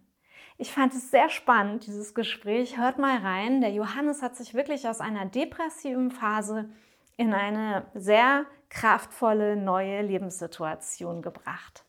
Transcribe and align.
Ich 0.57 0.71
fand 0.71 0.93
es 0.93 1.09
sehr 1.09 1.29
spannend, 1.29 1.87
dieses 1.87 2.13
Gespräch. 2.13 2.77
Hört 2.77 2.99
mal 2.99 3.17
rein. 3.17 3.61
Der 3.61 3.71
Johannes 3.71 4.21
hat 4.21 4.35
sich 4.35 4.53
wirklich 4.53 4.87
aus 4.87 4.99
einer 4.99 5.25
depressiven 5.25 6.11
Phase 6.11 6.69
in 7.17 7.33
eine 7.33 7.85
sehr 7.93 8.45
kraftvolle 8.69 9.55
neue 9.55 10.01
Lebenssituation 10.01 11.21
gebracht. 11.21 11.85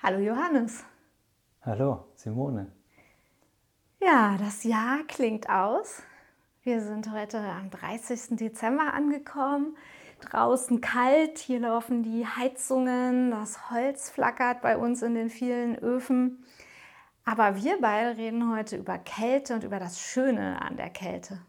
Hallo 0.00 0.20
Johannes. 0.20 0.84
Hallo 1.62 2.04
Simone. 2.14 2.70
Ja, 4.00 4.36
das 4.38 4.62
Jahr 4.62 5.00
klingt 5.08 5.50
aus. 5.50 6.02
Wir 6.68 6.82
sind 6.82 7.10
heute 7.10 7.38
am 7.38 7.70
30. 7.70 8.36
Dezember 8.36 8.92
angekommen. 8.92 9.74
Draußen 10.20 10.82
kalt, 10.82 11.38
hier 11.38 11.60
laufen 11.60 12.02
die 12.02 12.26
Heizungen, 12.26 13.30
das 13.30 13.70
Holz 13.70 14.10
flackert 14.10 14.60
bei 14.60 14.76
uns 14.76 15.00
in 15.00 15.14
den 15.14 15.30
vielen 15.30 15.78
Öfen. 15.78 16.44
Aber 17.24 17.56
wir 17.56 17.80
beide 17.80 18.18
reden 18.18 18.54
heute 18.54 18.76
über 18.76 18.98
Kälte 18.98 19.54
und 19.54 19.64
über 19.64 19.78
das 19.78 19.98
Schöne 19.98 20.60
an 20.60 20.76
der 20.76 20.90
Kälte. 20.90 21.40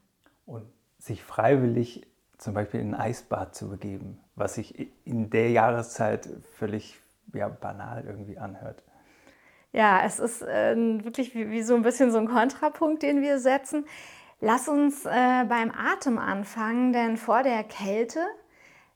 Und 0.45 0.63
sich 0.99 1.21
freiwillig 1.21 2.07
zum 2.37 2.53
Beispiel 2.53 2.79
in 2.79 2.93
ein 2.93 3.01
Eisbad 3.01 3.53
zu 3.53 3.67
begeben, 3.67 4.21
was 4.35 4.55
sich 4.55 4.89
in 5.03 5.29
der 5.29 5.51
Jahreszeit 5.51 6.29
völlig 6.55 6.97
ja, 7.33 7.49
banal 7.49 8.05
irgendwie 8.07 8.37
anhört. 8.37 8.83
Ja, 9.73 10.01
es 10.05 10.19
ist 10.19 10.43
äh, 10.43 10.77
wirklich 11.03 11.35
wie, 11.35 11.51
wie 11.51 11.61
so 11.61 11.75
ein 11.75 11.81
bisschen 11.81 12.09
so 12.09 12.19
ein 12.19 12.27
Kontrapunkt, 12.29 13.03
den 13.03 13.21
wir 13.21 13.37
setzen. 13.39 13.85
Lass 14.41 14.69
uns 14.69 15.05
äh, 15.05 15.09
beim 15.49 15.71
Atem 15.71 16.17
anfangen, 16.17 16.93
denn 16.93 17.17
vor 17.17 17.43
der 17.43 17.63
Kälte, 17.65 18.21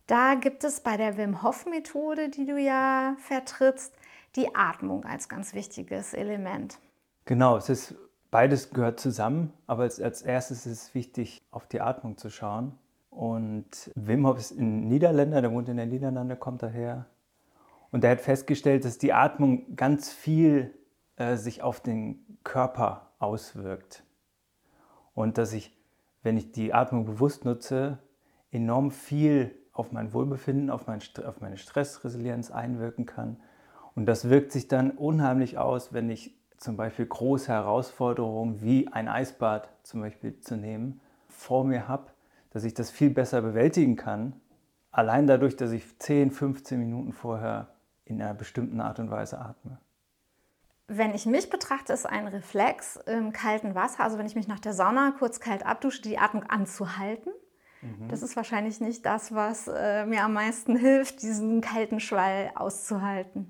da 0.07 0.35
gibt 0.35 0.63
es 0.63 0.79
bei 0.79 0.95
der 0.95 1.17
Wim 1.17 1.43
Hof 1.43 1.65
Methode, 1.65 2.29
die 2.29 2.45
du 2.45 2.57
ja 2.57 3.17
vertrittst, 3.19 3.93
die 4.37 4.55
Atmung 4.55 5.03
als 5.03 5.27
ganz 5.27 5.53
wichtiges 5.53 6.13
Element. 6.13 6.79
Genau, 7.25 7.57
es 7.57 7.67
ist 7.67 7.95
beides 8.31 8.69
gehört 8.69 9.01
zusammen, 9.01 9.51
aber 9.67 9.83
als, 9.83 9.99
als 9.99 10.21
erstes 10.21 10.65
ist 10.65 10.85
es 10.85 10.95
wichtig, 10.95 11.45
auf 11.51 11.67
die 11.67 11.81
Atmung 11.81 12.17
zu 12.17 12.29
schauen. 12.29 12.79
Und 13.09 13.91
Wim 13.95 14.25
Hof 14.25 14.37
ist 14.37 14.51
ein 14.51 14.87
Niederländer, 14.87 15.41
der 15.41 15.51
wohnt 15.51 15.67
in 15.67 15.75
den 15.75 15.89
Niederlanden, 15.89 16.39
kommt 16.39 16.63
daher. 16.63 17.05
Und 17.91 18.05
der 18.05 18.11
hat 18.11 18.21
festgestellt, 18.21 18.85
dass 18.85 18.97
die 18.97 19.11
Atmung 19.11 19.75
ganz 19.75 20.09
viel 20.09 20.73
äh, 21.17 21.35
sich 21.35 21.61
auf 21.61 21.81
den 21.81 22.39
Körper 22.45 23.11
auswirkt 23.19 24.02
und 25.13 25.37
dass 25.37 25.53
ich, 25.53 25.75
wenn 26.21 26.37
ich 26.37 26.51
die 26.51 26.73
Atmung 26.73 27.05
bewusst 27.05 27.45
nutze, 27.45 27.99
enorm 28.51 28.91
viel 28.91 29.55
auf 29.73 29.91
mein 29.91 30.13
Wohlbefinden, 30.13 30.69
auf, 30.69 30.87
mein, 30.87 30.99
auf 31.25 31.41
meine 31.41 31.57
Stressresilienz 31.57 32.51
einwirken 32.51 33.05
kann. 33.05 33.37
Und 33.95 34.05
das 34.05 34.29
wirkt 34.29 34.51
sich 34.51 34.67
dann 34.67 34.91
unheimlich 34.91 35.57
aus, 35.57 35.93
wenn 35.93 36.09
ich 36.09 36.35
zum 36.57 36.77
Beispiel 36.77 37.05
große 37.05 37.51
Herausforderungen 37.51 38.61
wie 38.61 38.87
ein 38.87 39.07
Eisbad 39.07 39.69
zum 39.83 40.01
Beispiel 40.01 40.39
zu 40.39 40.55
nehmen 40.55 41.01
vor 41.27 41.65
mir 41.65 41.87
habe, 41.87 42.11
dass 42.51 42.63
ich 42.63 42.73
das 42.73 42.89
viel 42.89 43.09
besser 43.09 43.41
bewältigen 43.41 43.95
kann, 43.95 44.39
allein 44.91 45.27
dadurch, 45.27 45.55
dass 45.55 45.71
ich 45.71 45.99
10, 45.99 46.31
15 46.31 46.79
Minuten 46.79 47.11
vorher 47.11 47.69
in 48.05 48.21
einer 48.21 48.33
bestimmten 48.33 48.79
Art 48.79 48.99
und 48.99 49.09
Weise 49.11 49.39
atme. 49.39 49.79
Wenn 50.87 51.13
ich 51.13 51.25
mich 51.25 51.49
betrachte, 51.49 51.93
ist 51.93 52.05
ein 52.05 52.27
Reflex 52.27 52.97
im 53.07 53.31
kalten 53.31 53.73
Wasser, 53.73 54.03
also 54.03 54.17
wenn 54.17 54.25
ich 54.25 54.35
mich 54.35 54.47
nach 54.47 54.59
der 54.59 54.73
Sauna 54.73 55.13
kurz 55.17 55.39
kalt 55.39 55.65
abdusche, 55.65 56.01
die 56.01 56.17
Atmung 56.17 56.43
anzuhalten. 56.43 57.31
Mhm. 57.81 58.09
Das 58.09 58.21
ist 58.21 58.35
wahrscheinlich 58.35 58.81
nicht 58.81 59.05
das, 59.05 59.33
was 59.33 59.67
äh, 59.67 60.05
mir 60.05 60.23
am 60.23 60.33
meisten 60.33 60.75
hilft, 60.77 61.21
diesen 61.21 61.61
kalten 61.61 61.99
Schwall 61.99 62.51
auszuhalten. 62.55 63.49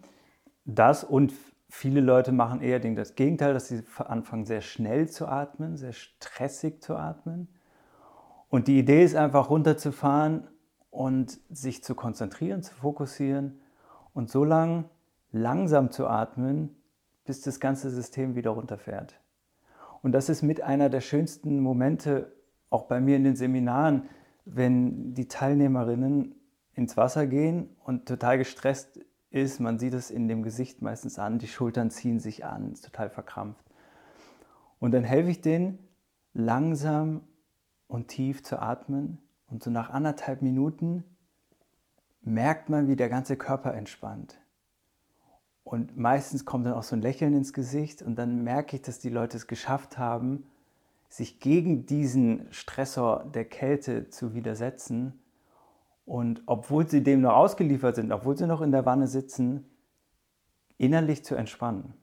Das 0.65 1.03
und 1.03 1.33
viele 1.69 2.01
Leute 2.01 2.31
machen 2.31 2.61
eher 2.61 2.79
das 2.79 3.15
Gegenteil, 3.15 3.53
dass 3.53 3.67
sie 3.67 3.83
anfangen 3.97 4.45
sehr 4.45 4.61
schnell 4.61 5.09
zu 5.09 5.27
atmen, 5.27 5.75
sehr 5.75 5.93
stressig 5.93 6.81
zu 6.81 6.95
atmen. 6.95 7.47
Und 8.49 8.67
die 8.67 8.77
Idee 8.77 9.03
ist 9.03 9.15
einfach 9.15 9.49
runterzufahren 9.49 10.47
und 10.91 11.39
sich 11.49 11.83
zu 11.83 11.95
konzentrieren, 11.95 12.61
zu 12.61 12.75
fokussieren 12.75 13.59
und 14.13 14.29
so 14.29 14.43
lang 14.43 14.85
langsam 15.31 15.89
zu 15.89 16.07
atmen, 16.07 16.75
bis 17.25 17.41
das 17.41 17.59
ganze 17.59 17.89
System 17.89 18.35
wieder 18.35 18.51
runterfährt. 18.51 19.19
Und 20.01 20.11
das 20.11 20.29
ist 20.29 20.41
mit 20.41 20.61
einer 20.61 20.89
der 20.89 21.01
schönsten 21.01 21.59
Momente, 21.59 22.33
auch 22.69 22.85
bei 22.85 22.99
mir 22.99 23.15
in 23.15 23.23
den 23.23 23.35
Seminaren, 23.35 24.09
wenn 24.45 25.13
die 25.13 25.27
Teilnehmerinnen 25.27 26.35
ins 26.73 26.97
Wasser 26.97 27.27
gehen 27.27 27.69
und 27.83 28.07
total 28.07 28.37
gestresst 28.37 28.99
ist. 29.29 29.59
Man 29.59 29.79
sieht 29.79 29.93
es 29.93 30.11
in 30.11 30.27
dem 30.27 30.43
Gesicht 30.43 30.81
meistens 30.81 31.19
an, 31.19 31.39
die 31.39 31.47
Schultern 31.47 31.89
ziehen 31.89 32.19
sich 32.19 32.43
an, 32.43 32.73
ist 32.73 32.83
total 32.83 33.09
verkrampft. 33.09 33.63
Und 34.79 34.91
dann 34.91 35.03
helfe 35.03 35.29
ich 35.29 35.41
denen, 35.41 35.79
langsam 36.33 37.21
und 37.87 38.09
tief 38.09 38.43
zu 38.43 38.59
atmen. 38.59 39.19
Und 39.47 39.63
so 39.63 39.69
nach 39.69 39.91
anderthalb 39.91 40.41
Minuten 40.41 41.03
merkt 42.21 42.69
man, 42.69 42.87
wie 42.87 42.95
der 42.95 43.09
ganze 43.09 43.37
Körper 43.37 43.73
entspannt. 43.73 44.42
Und 45.63 45.97
meistens 45.97 46.45
kommt 46.45 46.65
dann 46.65 46.73
auch 46.73 46.83
so 46.83 46.95
ein 46.95 47.01
Lächeln 47.01 47.33
ins 47.33 47.53
Gesicht 47.53 48.01
und 48.01 48.15
dann 48.15 48.43
merke 48.43 48.75
ich, 48.75 48.81
dass 48.81 48.99
die 48.99 49.09
Leute 49.09 49.37
es 49.37 49.47
geschafft 49.47 49.97
haben, 49.97 50.45
sich 51.09 51.39
gegen 51.39 51.85
diesen 51.85 52.47
Stressor 52.51 53.25
der 53.33 53.45
Kälte 53.45 54.09
zu 54.09 54.33
widersetzen. 54.33 55.19
Und 56.05 56.41
obwohl 56.47 56.89
sie 56.89 57.03
dem 57.03 57.21
noch 57.21 57.33
ausgeliefert 57.33 57.95
sind, 57.95 58.11
obwohl 58.11 58.37
sie 58.37 58.47
noch 58.47 58.61
in 58.61 58.71
der 58.71 58.85
Wanne 58.85 59.07
sitzen, 59.07 59.65
innerlich 60.77 61.23
zu 61.23 61.35
entspannen. 61.35 61.93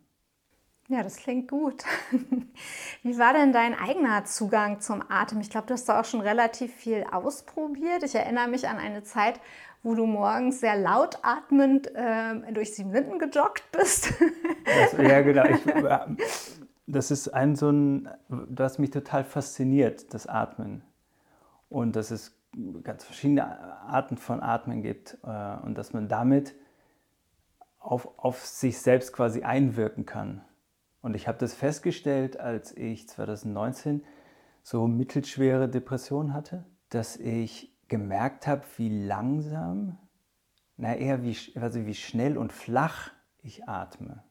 Ja, 0.91 1.05
das 1.05 1.19
klingt 1.19 1.49
gut. 1.49 1.85
Wie 3.05 3.17
war 3.17 3.33
denn 3.33 3.53
dein 3.53 3.79
eigener 3.79 4.25
Zugang 4.25 4.81
zum 4.81 5.05
Atem? 5.09 5.41
Ich 5.41 5.49
glaube, 5.49 5.69
du 5.69 5.75
hast 5.75 5.89
da 5.89 6.01
auch 6.01 6.05
schon 6.05 6.21
relativ 6.21 6.75
viel 6.75 7.05
ausprobiert. 7.09 8.03
Ich 8.03 8.17
erinnere 8.17 8.49
mich 8.49 8.67
an 8.67 8.77
eine 8.77 9.05
Zeit, 9.05 9.41
wo 9.85 9.95
du 9.95 10.05
morgens 10.05 10.59
sehr 10.59 10.77
laut 10.77 11.21
atmend 11.23 11.95
äh, 11.95 12.53
durch 12.53 12.75
Siebenlinden 12.75 13.21
gejoggt 13.21 13.71
bist. 13.71 14.13
Das, 14.65 14.93
ja, 15.01 15.21
genau. 15.23 15.45
Ich, 15.45 15.65
äh, 15.65 15.99
das 16.89 17.13
ist 17.13 17.29
ein 17.29 17.55
so 17.55 17.71
ein, 17.71 18.09
das 18.49 18.81
mich 18.81 18.91
total 18.91 19.23
fasziniert, 19.23 20.13
das 20.13 20.27
Atmen. 20.27 20.83
Und 21.69 21.95
dass 21.95 22.11
es 22.11 22.37
ganz 22.83 23.05
verschiedene 23.05 23.45
Arten 23.87 24.17
von 24.17 24.43
Atmen 24.43 24.83
gibt 24.83 25.19
äh, 25.23 25.57
und 25.65 25.79
dass 25.79 25.93
man 25.93 26.09
damit 26.09 26.57
auf, 27.79 28.09
auf 28.19 28.45
sich 28.45 28.81
selbst 28.81 29.13
quasi 29.13 29.45
einwirken 29.45 30.05
kann. 30.05 30.45
Und 31.03 31.17
ich 31.17 31.29
habe 31.29 31.39
das 31.39 31.55
festgestellt, 31.55 32.39
als 32.39 32.77
ich 32.77 33.09
2019 33.09 34.05
so 34.63 34.87
mittelschwere 34.87 35.69
Depression 35.69 36.35
hatte, 36.35 36.65
dass 36.91 37.17
ich 37.17 37.75
gemerkt 37.89 38.47
habe, 38.47 38.63
wie 38.77 39.07
langsam, 39.07 39.99
na 40.77 40.95
eher 40.95 41.23
wie, 41.23 41.37
also 41.57 41.87
wie 41.87 41.95
schnell 41.95 42.37
und 42.37 42.53
flach 42.53 43.11
ich 43.43 43.69
atme. 43.69 44.23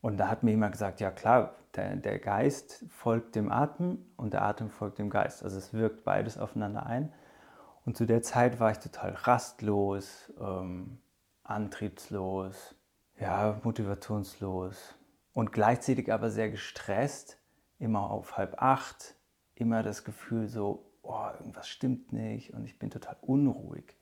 Und 0.00 0.18
da 0.18 0.28
hat 0.28 0.42
mir 0.42 0.50
jemand 0.50 0.72
gesagt, 0.72 1.00
ja 1.00 1.10
klar, 1.10 1.54
der, 1.76 1.96
der 1.96 2.18
Geist 2.18 2.84
folgt 2.88 3.34
dem 3.36 3.50
Atem 3.50 3.98
und 4.16 4.32
der 4.32 4.42
Atem 4.42 4.70
folgt 4.70 4.98
dem 4.98 5.10
Geist. 5.10 5.42
Also 5.42 5.58
es 5.58 5.72
wirkt 5.72 6.04
beides 6.04 6.38
aufeinander 6.38 6.86
ein. 6.86 7.12
Und 7.84 7.96
zu 7.96 8.04
der 8.04 8.22
Zeit 8.22 8.58
war 8.58 8.72
ich 8.72 8.78
total 8.78 9.12
rastlos, 9.12 10.32
ähm, 10.40 10.98
antriebslos, 11.44 12.74
ja, 13.18 13.60
motivationslos 13.62 14.95
und 15.36 15.52
gleichzeitig 15.52 16.10
aber 16.10 16.30
sehr 16.30 16.48
gestresst, 16.48 17.36
immer 17.78 18.10
auf 18.10 18.38
halb 18.38 18.62
acht, 18.62 19.16
immer 19.54 19.82
das 19.82 20.02
Gefühl 20.02 20.48
so, 20.48 20.90
oh, 21.02 21.26
irgendwas 21.38 21.68
stimmt 21.68 22.10
nicht 22.10 22.54
und 22.54 22.64
ich 22.64 22.78
bin 22.78 22.88
total 22.88 23.18
unruhig. 23.20 23.98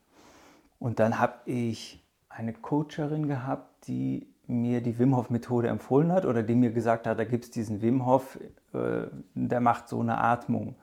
Und 0.79 1.01
dann 1.01 1.19
habe 1.19 1.41
ich 1.47 2.07
eine 2.29 2.53
Coacherin 2.53 3.27
gehabt, 3.27 3.89
die 3.89 4.33
mir 4.47 4.81
die 4.81 4.97
Wim 5.01 5.17
Hof 5.17 5.29
Methode 5.29 5.67
empfohlen 5.67 6.13
hat 6.13 6.25
oder 6.25 6.45
die 6.45 6.55
mir 6.55 6.71
gesagt 6.71 7.09
hat, 7.09 7.19
da 7.19 7.25
gibt 7.25 7.47
es 7.47 7.51
diesen 7.51 7.83
Wim 7.83 8.07
Hof, 8.07 8.39
äh, 8.73 9.09
der 9.35 9.61
macht 9.61 9.89
so 9.89 9.99
eine 10.03 10.19
Atmung. 10.19 10.77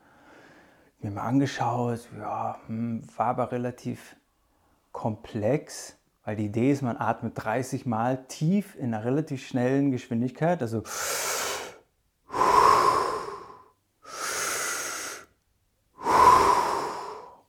Mir 1.00 1.12
mal 1.12 1.28
angeschaut, 1.28 2.10
ja, 2.20 2.60
hm, 2.68 3.04
war 3.16 3.28
aber 3.28 3.54
relativ 3.54 4.18
komplex, 4.92 5.98
weil 6.24 6.36
die 6.36 6.46
Idee 6.46 6.72
ist, 6.72 6.82
man 6.82 6.98
atmet 6.98 7.34
30 7.36 7.86
Mal 7.86 8.26
tief 8.28 8.76
in 8.76 8.94
einer 8.94 9.04
relativ 9.04 9.46
schnellen 9.46 9.92
Geschwindigkeit, 9.92 10.62
also 10.62 10.84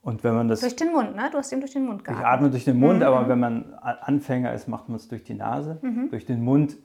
Und 0.02 0.24
wenn 0.24 0.34
man 0.34 0.48
das. 0.48 0.60
Durch 0.60 0.76
den 0.76 0.92
Mund, 0.92 1.14
ne? 1.14 1.30
Du 1.30 1.38
hast 1.38 1.52
ihn 1.52 1.60
durch 1.60 1.72
den 1.72 1.86
Mund 1.86 2.04
geatmet. 2.04 2.22
Ich 2.22 2.26
atme 2.26 2.50
durch 2.50 2.64
den 2.64 2.78
Mund, 2.78 2.98
mhm. 2.98 3.04
aber 3.04 3.28
wenn 3.28 3.38
man 3.38 3.72
Anfänger 3.74 4.52
ist, 4.52 4.68
macht 4.68 4.88
man 4.88 4.96
es 4.96 5.08
durch 5.08 5.22
die 5.22 5.34
Nase. 5.34 5.78
Mhm. 5.80 6.10
Durch 6.10 6.26
den 6.26 6.42
Mund 6.42 6.76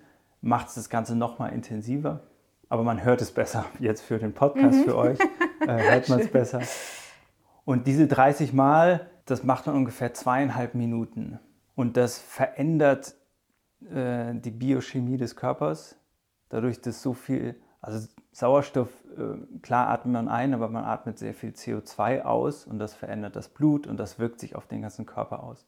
macht 0.42 0.68
es 0.69 0.75
das 0.75 0.89
Ganze 0.89 1.16
nochmal 1.16 1.51
intensiver. 1.51 2.22
Aber 2.69 2.84
man 2.84 3.04
hört 3.04 3.22
es 3.22 3.31
besser. 3.31 3.66
Jetzt 3.80 4.01
für 4.01 4.19
den 4.19 4.34
Podcast 4.34 4.80
mhm. 4.80 4.84
für 4.84 4.95
euch 4.95 5.19
äh, 5.68 5.92
hört 5.92 6.10
man 6.10 6.19
es 6.19 6.28
besser. 6.30 6.62
Und 7.66 7.88
diese 7.88 8.07
30 8.07 8.54
Mal, 8.54 9.10
das 9.25 9.44
macht 9.44 9.66
man 9.66 9.75
ungefähr 9.75 10.13
zweieinhalb 10.13 10.75
Minuten. 10.75 11.39
Und 11.77 11.95
das 11.95 12.18
verändert 12.18 13.15
äh, 13.94 14.33
die 14.33 14.50
Biochemie 14.50 15.18
des 15.18 15.35
Körpers. 15.35 15.95
Dadurch, 16.50 16.81
dass 16.81 17.03
so 17.03 17.13
viel, 17.13 17.56
also 17.81 18.07
Sauerstoff, 18.31 18.89
äh, 19.15 19.59
klar 19.62 19.89
atmet 19.89 20.13
man 20.13 20.27
ein, 20.27 20.56
aber 20.56 20.69
man 20.69 20.85
atmet 20.85 21.19
sehr 21.19 21.35
viel 21.35 21.51
CO2 21.51 22.24
aus 22.24 22.65
und 22.65 22.79
das 22.79 22.95
verändert 22.95 23.35
das 23.35 23.50
Blut 23.50 23.85
und 23.85 23.97
das 23.97 24.18
wirkt 24.18 24.39
sich 24.39 24.56
auf 24.56 24.65
den 24.65 24.81
ganzen 24.81 25.06
Körper 25.06 25.44
aus. 25.44 25.68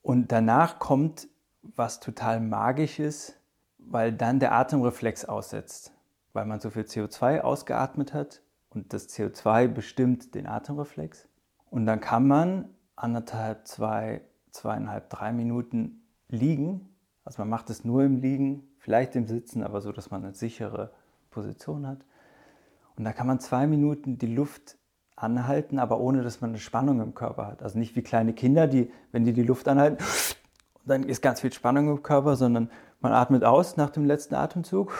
Und 0.00 0.32
danach 0.32 0.78
kommt 0.78 1.28
was 1.60 2.00
total 2.00 2.40
Magisches, 2.40 3.34
weil 3.76 4.14
dann 4.14 4.40
der 4.40 4.52
Atemreflex 4.52 5.26
aussetzt, 5.26 5.92
weil 6.32 6.46
man 6.46 6.60
so 6.60 6.70
viel 6.70 6.84
CO2 6.84 7.40
ausgeatmet 7.40 8.14
hat 8.14 8.40
und 8.70 8.94
das 8.94 9.10
CO2 9.10 9.68
bestimmt 9.68 10.34
den 10.34 10.46
Atemreflex. 10.46 11.28
Und 11.68 11.84
dann 11.84 12.00
kann 12.00 12.26
man 12.26 12.70
anderthalb, 12.96 13.68
zwei, 13.68 14.22
zweieinhalb, 14.52 15.10
drei 15.10 15.32
Minuten 15.32 16.02
liegen. 16.28 16.88
Also 17.24 17.42
man 17.42 17.48
macht 17.48 17.70
es 17.70 17.84
nur 17.84 18.02
im 18.02 18.16
Liegen, 18.16 18.68
vielleicht 18.78 19.16
im 19.16 19.26
Sitzen, 19.26 19.62
aber 19.62 19.80
so, 19.80 19.92
dass 19.92 20.10
man 20.10 20.24
eine 20.24 20.34
sichere 20.34 20.90
Position 21.30 21.86
hat. 21.86 22.04
Und 22.96 23.04
da 23.04 23.12
kann 23.12 23.26
man 23.26 23.40
zwei 23.40 23.66
Minuten 23.66 24.18
die 24.18 24.34
Luft 24.34 24.76
anhalten, 25.16 25.78
aber 25.78 26.00
ohne 26.00 26.22
dass 26.22 26.40
man 26.40 26.50
eine 26.50 26.58
Spannung 26.58 27.00
im 27.00 27.14
Körper 27.14 27.46
hat. 27.46 27.62
Also 27.62 27.78
nicht 27.78 27.94
wie 27.96 28.02
kleine 28.02 28.32
Kinder, 28.32 28.66
die, 28.66 28.90
wenn 29.12 29.24
die 29.24 29.32
die 29.32 29.42
Luft 29.42 29.68
anhalten, 29.68 30.02
dann 30.84 31.04
ist 31.04 31.22
ganz 31.22 31.40
viel 31.40 31.52
Spannung 31.52 31.88
im 31.88 32.02
Körper, 32.02 32.36
sondern 32.36 32.70
man 33.00 33.12
atmet 33.12 33.44
aus 33.44 33.76
nach 33.76 33.90
dem 33.90 34.04
letzten 34.04 34.34
Atemzug. 34.34 34.92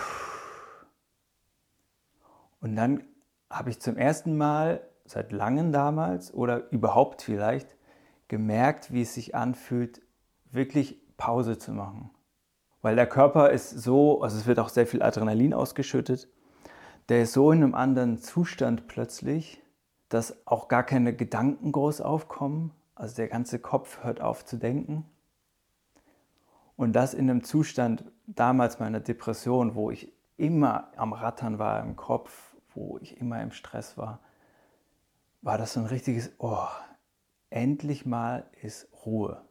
Und 2.60 2.76
dann 2.76 3.02
habe 3.48 3.70
ich 3.70 3.80
zum 3.80 3.96
ersten 3.96 4.36
Mal 4.36 4.82
seit 5.04 5.32
langem 5.32 5.72
damals 5.72 6.32
oder 6.32 6.70
überhaupt 6.70 7.22
vielleicht 7.22 7.76
gemerkt, 8.30 8.94
wie 8.94 9.02
es 9.02 9.12
sich 9.12 9.34
anfühlt, 9.34 10.00
wirklich 10.50 10.98
Pause 11.18 11.58
zu 11.58 11.72
machen. 11.72 12.08
Weil 12.80 12.96
der 12.96 13.06
Körper 13.06 13.50
ist 13.50 13.68
so, 13.70 14.22
also 14.22 14.38
es 14.38 14.46
wird 14.46 14.58
auch 14.58 14.70
sehr 14.70 14.86
viel 14.86 15.02
Adrenalin 15.02 15.52
ausgeschüttet 15.52 16.28
der 17.10 17.22
ist 17.22 17.32
so 17.32 17.50
in 17.50 17.64
einem 17.64 17.74
anderen 17.74 18.18
Zustand 18.18 18.86
plötzlich, 18.86 19.60
dass 20.08 20.46
auch 20.46 20.68
gar 20.68 20.84
keine 20.84 21.12
Gedanken 21.12 21.72
groß 21.72 22.00
aufkommen. 22.00 22.70
Also 22.94 23.16
der 23.16 23.26
ganze 23.26 23.58
Kopf 23.58 24.04
hört 24.04 24.20
auf 24.20 24.44
zu 24.44 24.56
denken. 24.56 25.04
Und 26.76 26.92
das 26.92 27.12
in 27.12 27.28
einem 27.28 27.42
Zustand 27.42 28.04
damals 28.28 28.78
meiner 28.78 29.00
Depression, 29.00 29.74
wo 29.74 29.90
ich 29.90 30.12
immer 30.36 30.92
am 30.96 31.12
Rattern 31.12 31.58
war 31.58 31.82
im 31.82 31.96
Kopf, 31.96 32.54
wo 32.74 32.96
ich 32.98 33.20
immer 33.20 33.42
im 33.42 33.50
Stress 33.50 33.98
war, 33.98 34.20
war 35.42 35.58
das 35.58 35.72
so 35.72 35.80
ein 35.80 35.86
richtiges, 35.86 36.30
oh, 36.38 36.68
endlich 37.50 38.06
mal 38.06 38.48
ist 38.62 38.88
Ruhe. 39.04 39.44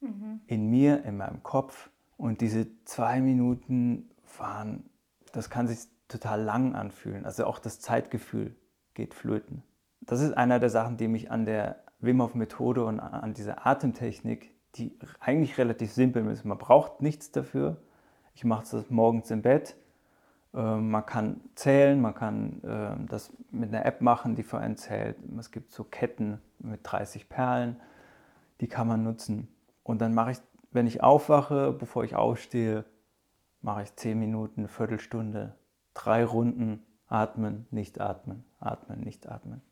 Mhm. 0.00 0.40
In 0.46 0.68
mir, 0.68 1.04
in 1.04 1.16
meinem 1.16 1.42
Kopf. 1.42 1.90
Und 2.16 2.40
diese 2.40 2.66
zwei 2.84 3.20
Minuten 3.20 4.10
waren, 4.38 4.90
das 5.32 5.50
kann 5.50 5.66
sich 5.66 5.78
total 6.08 6.42
lang 6.42 6.74
anfühlen. 6.74 7.24
Also 7.24 7.46
auch 7.46 7.58
das 7.58 7.80
Zeitgefühl 7.80 8.54
geht 8.94 9.14
flöten. 9.14 9.62
Das 10.00 10.20
ist 10.20 10.32
einer 10.32 10.58
der 10.58 10.70
Sachen, 10.70 10.96
die 10.96 11.08
mich 11.08 11.30
an 11.30 11.46
der 11.46 11.82
Wim 11.98 12.20
Hof 12.22 12.34
Methode 12.34 12.84
und 12.84 13.00
an 13.00 13.34
dieser 13.34 13.66
Atemtechnik, 13.66 14.54
die 14.76 14.98
eigentlich 15.20 15.56
relativ 15.56 15.92
simpel 15.92 16.26
ist. 16.28 16.44
Man 16.44 16.58
braucht 16.58 17.00
nichts 17.00 17.30
dafür. 17.30 17.82
Ich 18.34 18.44
mache 18.44 18.66
das 18.70 18.90
morgens 18.90 19.30
im 19.30 19.42
Bett. 19.42 19.76
Ähm, 20.54 20.90
man 20.90 21.04
kann 21.04 21.40
zählen, 21.54 22.00
man 22.00 22.14
kann 22.14 22.60
ähm, 22.64 23.06
das 23.08 23.32
mit 23.50 23.74
einer 23.74 23.84
App 23.84 24.00
machen, 24.00 24.36
die 24.36 24.42
für 24.42 24.58
einen 24.58 24.76
zählt. 24.76 25.16
Es 25.38 25.50
gibt 25.50 25.72
so 25.72 25.84
Ketten 25.84 26.40
mit 26.58 26.80
30 26.84 27.28
Perlen, 27.28 27.80
die 28.60 28.68
kann 28.68 28.86
man 28.86 29.02
nutzen. 29.02 29.48
Und 29.82 30.00
dann 30.00 30.14
mache 30.14 30.32
ich, 30.32 30.38
wenn 30.70 30.86
ich 30.86 31.02
aufwache, 31.02 31.72
bevor 31.72 32.04
ich 32.04 32.14
aufstehe, 32.14 32.84
mache 33.62 33.82
ich 33.82 33.96
10 33.96 34.18
Minuten, 34.18 34.60
eine 34.60 34.68
Viertelstunde 34.68 35.54
drei 35.94 36.24
Runden 36.24 36.84
atmen, 37.08 37.66
nicht 37.70 38.00
atmen, 38.00 38.44
atmen, 38.60 39.00
nicht 39.00 39.28
atmen. 39.28 39.62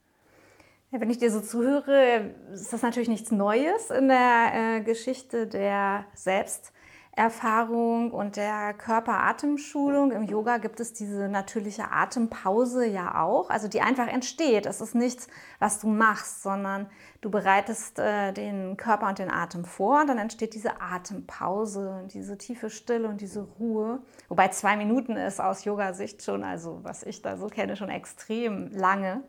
Wenn 0.90 1.08
ich 1.08 1.18
dir 1.18 1.30
so 1.30 1.40
zuhöre, 1.40 2.34
ist 2.52 2.72
das 2.72 2.82
natürlich 2.82 3.08
nichts 3.08 3.30
Neues 3.30 3.90
in 3.90 4.08
der 4.08 4.50
äh, 4.52 4.80
Geschichte 4.82 5.46
der 5.46 6.04
Selbst. 6.12 6.72
Erfahrung 7.14 8.10
und 8.10 8.36
der 8.36 8.72
Körper-Atemschulung. 8.72 10.12
Im 10.12 10.22
Yoga 10.22 10.56
gibt 10.56 10.80
es 10.80 10.94
diese 10.94 11.28
natürliche 11.28 11.90
Atempause 11.90 12.86
ja 12.86 13.20
auch, 13.22 13.50
also 13.50 13.68
die 13.68 13.82
einfach 13.82 14.08
entsteht. 14.08 14.64
Es 14.64 14.80
ist 14.80 14.94
nichts, 14.94 15.28
was 15.58 15.78
du 15.78 15.88
machst, 15.88 16.42
sondern 16.42 16.88
du 17.20 17.30
bereitest 17.30 17.98
äh, 17.98 18.32
den 18.32 18.78
Körper 18.78 19.08
und 19.08 19.18
den 19.18 19.30
Atem 19.30 19.66
vor 19.66 20.00
und 20.00 20.06
dann 20.06 20.16
entsteht 20.16 20.54
diese 20.54 20.80
Atempause, 20.80 22.08
diese 22.14 22.38
tiefe 22.38 22.70
Stille 22.70 23.08
und 23.08 23.20
diese 23.20 23.42
Ruhe. 23.42 24.00
Wobei 24.30 24.48
zwei 24.48 24.76
Minuten 24.78 25.16
ist 25.16 25.38
aus 25.38 25.64
Yoga-Sicht 25.64 26.22
schon, 26.22 26.42
also 26.42 26.80
was 26.82 27.02
ich 27.02 27.20
da 27.20 27.36
so 27.36 27.48
kenne, 27.48 27.76
schon 27.76 27.90
extrem 27.90 28.70
lange. 28.72 29.22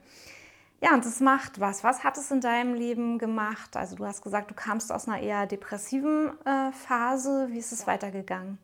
Ja, 0.84 0.94
und 0.94 1.06
es 1.06 1.22
macht 1.22 1.62
was. 1.62 1.86
Was 1.86 2.04
hat 2.04 2.18
es 2.18 2.30
in 2.30 2.42
deinem 2.42 2.74
Leben 2.74 3.18
gemacht? 3.18 3.78
Also 3.78 3.96
du 3.96 4.06
hast 4.06 4.22
gesagt, 4.22 4.52
du 4.52 4.54
kamst 4.54 4.92
aus 4.92 5.08
einer 5.08 5.22
eher 5.22 5.48
depressiven 5.48 6.34
äh, 6.46 6.74
Phase. 6.74 7.48
Wie 7.52 7.58
ist 7.58 7.72
es 7.72 7.88
weitergegangen? 7.88 8.58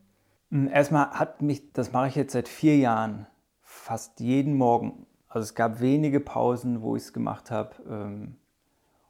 Hm, 0.52 0.68
erstmal 0.68 1.12
hat 1.12 1.42
mich, 1.42 1.72
das 1.72 1.94
mache 1.94 2.10
ich 2.10 2.16
jetzt 2.16 2.34
seit 2.34 2.50
vier 2.50 2.76
Jahren, 2.76 3.26
fast 3.62 4.20
jeden 4.20 4.56
Morgen. 4.56 5.06
Also 5.30 5.46
es 5.46 5.56
gab 5.56 5.80
wenige 5.80 6.20
Pausen, 6.20 6.82
wo 6.82 6.98
ich 6.98 7.04
es 7.04 7.14
gemacht 7.14 7.52
habe. 7.52 7.76
Ähm, 7.90 8.36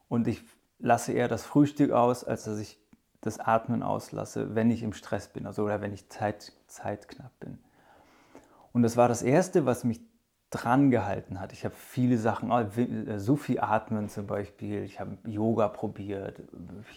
und 0.08 0.28
ich 0.28 0.44
lasse 0.78 1.12
eher 1.12 1.28
das 1.28 1.44
Frühstück 1.44 1.90
aus, 1.90 2.24
als 2.24 2.44
dass 2.44 2.60
ich 2.60 2.80
das 3.22 3.40
Atmen 3.40 3.82
auslasse, 3.82 4.54
wenn 4.54 4.70
ich 4.70 4.84
im 4.84 4.94
Stress 4.94 5.30
bin 5.30 5.48
also, 5.48 5.64
oder 5.64 5.82
wenn 5.82 5.94
ich 5.94 6.10
Zeit, 6.10 6.54
zeitknapp 6.68 7.32
bin. 7.40 7.58
Und 8.72 8.84
das 8.84 8.98
war 8.98 9.08
das 9.08 9.24
Erste, 9.24 9.66
was 9.66 9.84
mich 9.84 10.00
dran 10.50 10.90
gehalten 10.90 11.40
hat. 11.40 11.54
Ich 11.54 11.64
habe 11.64 11.76
viele 11.76 12.18
Sachen, 12.18 12.52
ah, 12.52 12.62
äh, 12.62 13.38
viel 13.38 13.60
Atmen 13.60 14.10
zum 14.10 14.28
Beispiel, 14.28 14.84
ich 14.84 15.00
habe 15.00 15.18
Yoga 15.26 15.68
probiert, 15.68 16.42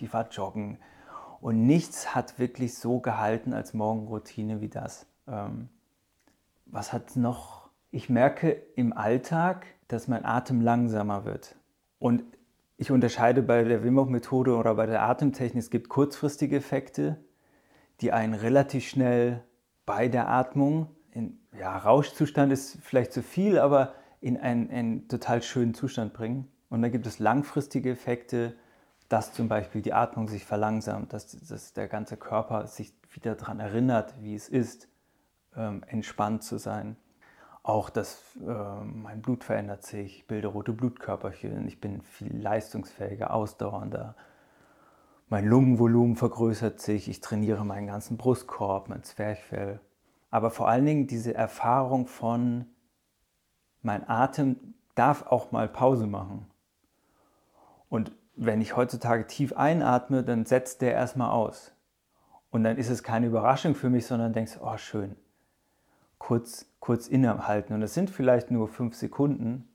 ich 0.01 0.13
war 0.13 0.29
joggen 0.31 0.79
und 1.41 1.67
nichts 1.67 2.15
hat 2.15 2.39
wirklich 2.39 2.79
so 2.79 3.01
gehalten 3.01 3.53
als 3.53 3.75
Morgenroutine 3.75 4.61
wie 4.61 4.69
das. 4.69 5.07
Ähm, 5.27 5.69
was 6.67 6.93
hat 6.93 7.17
noch? 7.17 7.69
Ich 7.91 8.09
merke 8.09 8.53
im 8.75 8.97
Alltag, 8.97 9.67
dass 9.89 10.09
mein 10.09 10.25
Atem 10.25 10.63
langsamer 10.63 11.27
wird. 11.27 11.57
Und 11.99 12.25
ich 12.79 12.91
unterscheide 12.91 13.43
bei 13.43 13.65
der 13.65 13.85
Wim 13.85 13.99
Hof 13.99 14.09
Methode 14.09 14.57
oder 14.57 14.75
bei 14.75 14.87
der 14.87 15.03
Atemtechnik, 15.03 15.63
es 15.63 15.71
gibt 15.71 15.91
kurzfristige 15.91 16.57
Effekte, 16.57 17.23
die 18.01 18.13
einen 18.13 18.35
relativ 18.35 18.89
schnell 18.89 19.45
bei 19.85 20.09
der 20.09 20.29
Atmung 20.29 20.89
in 21.13 21.39
ja, 21.59 21.77
Rauschzustand 21.77 22.53
ist 22.53 22.79
vielleicht 22.83 23.13
zu 23.13 23.23
viel, 23.23 23.59
aber 23.59 23.95
in 24.21 24.39
einen, 24.39 24.71
einen 24.71 25.09
total 25.09 25.43
schönen 25.43 25.75
Zustand 25.75 26.13
bringen. 26.13 26.49
Und 26.71 26.83
dann 26.83 26.91
gibt 26.91 27.07
es 27.07 27.19
langfristige 27.19 27.91
Effekte, 27.91 28.55
dass 29.09 29.35
zum 29.35 29.47
Beispiel 29.47 29.83
die 29.83 29.93
Atmung 29.93 30.29
sich 30.29 30.47
verlangsamt, 30.47 31.13
dass, 31.13 31.39
dass 31.47 31.75
der 31.75 31.87
ganze 31.87 32.17
Körper 32.17 32.67
sich 32.67 32.95
wieder 33.11 33.35
daran 33.35 33.61
erinnert, 33.61 34.15
wie 34.23 34.35
es 34.35 34.49
ist, 34.49 34.89
ähm, 35.55 35.85
entspannt 35.87 36.45
zu 36.45 36.57
sein. 36.57 36.97
Auch, 37.63 37.91
dass 37.91 38.23
äh, 38.41 38.85
mein 38.85 39.21
Blut 39.21 39.45
verändert 39.45 39.85
sich, 39.85 40.21
ich 40.21 40.27
bilde 40.27 40.49
rote 40.49 40.73
Blutkörperchen, 40.73 41.69
ich 41.69 41.79
bin 41.79 42.01
viel 42.01 42.35
leistungsfähiger, 42.37 43.35
ausdauernder. 43.35 44.17
mein 45.29 45.45
Lungenvolumen 45.47 46.17
vergrößert 46.17 46.81
sich, 46.81 47.09
ich 47.09 47.21
trainiere 47.21 47.65
meinen 47.67 47.87
ganzen 47.87 48.17
Brustkorb, 48.17 48.89
mein 48.89 49.03
Zwerchfell. 49.03 49.81
Aber 50.33 50.51
vor 50.51 50.67
allen 50.67 50.87
Dingen 50.87 51.07
diese 51.07 51.35
Erfahrung 51.35 52.07
von, 52.07 52.65
mein 53.83 54.09
Atem 54.09 54.75
darf 54.95 55.27
auch 55.27 55.53
mal 55.53 55.69
Pause 55.69 56.07
machen. 56.07 56.47
Und 57.91 58.13
wenn 58.35 58.63
ich 58.63 58.75
heutzutage 58.75 59.27
tief 59.27 59.53
einatme, 59.53 60.25
dann 60.25 60.47
setzt 60.47 60.81
der 60.81 60.95
erstmal 60.95 61.31
aus. 61.31 61.73
Und 62.51 62.65
dann 62.65 62.79
ist 62.79 62.89
es 62.89 63.03
keine 63.03 63.27
Überraschung 63.27 63.75
für 63.75 63.91
mich, 63.91 64.07
sondern 64.07 64.33
denkst, 64.33 64.59
oh 64.63 64.79
schön, 64.79 65.17
kurz, 66.17 66.65
kurz 66.81 67.09
innehalten. 67.09 67.75
Und 67.75 67.83
das 67.83 67.93
sind 67.93 68.09
vielleicht 68.09 68.51
nur 68.51 68.69
fünf 68.69 68.97
Sekunden, 68.97 69.69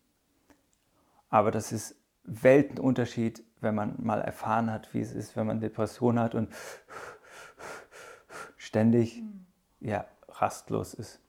aber 1.30 1.52
das 1.52 1.72
ist 1.72 2.02
Weltenunterschied, 2.24 3.44
wenn 3.62 3.76
man 3.76 3.96
mal 4.00 4.22
erfahren 4.22 4.72
hat, 4.72 4.92
wie 4.96 5.02
es 5.02 5.12
ist, 5.12 5.36
wenn 5.36 5.46
man 5.46 5.60
Depression 5.60 6.20
hat 6.20 6.34
und 6.34 6.52
ständig 8.58 9.22
ja, 9.80 10.08
rastlos 10.42 10.94
ist. 10.94 11.20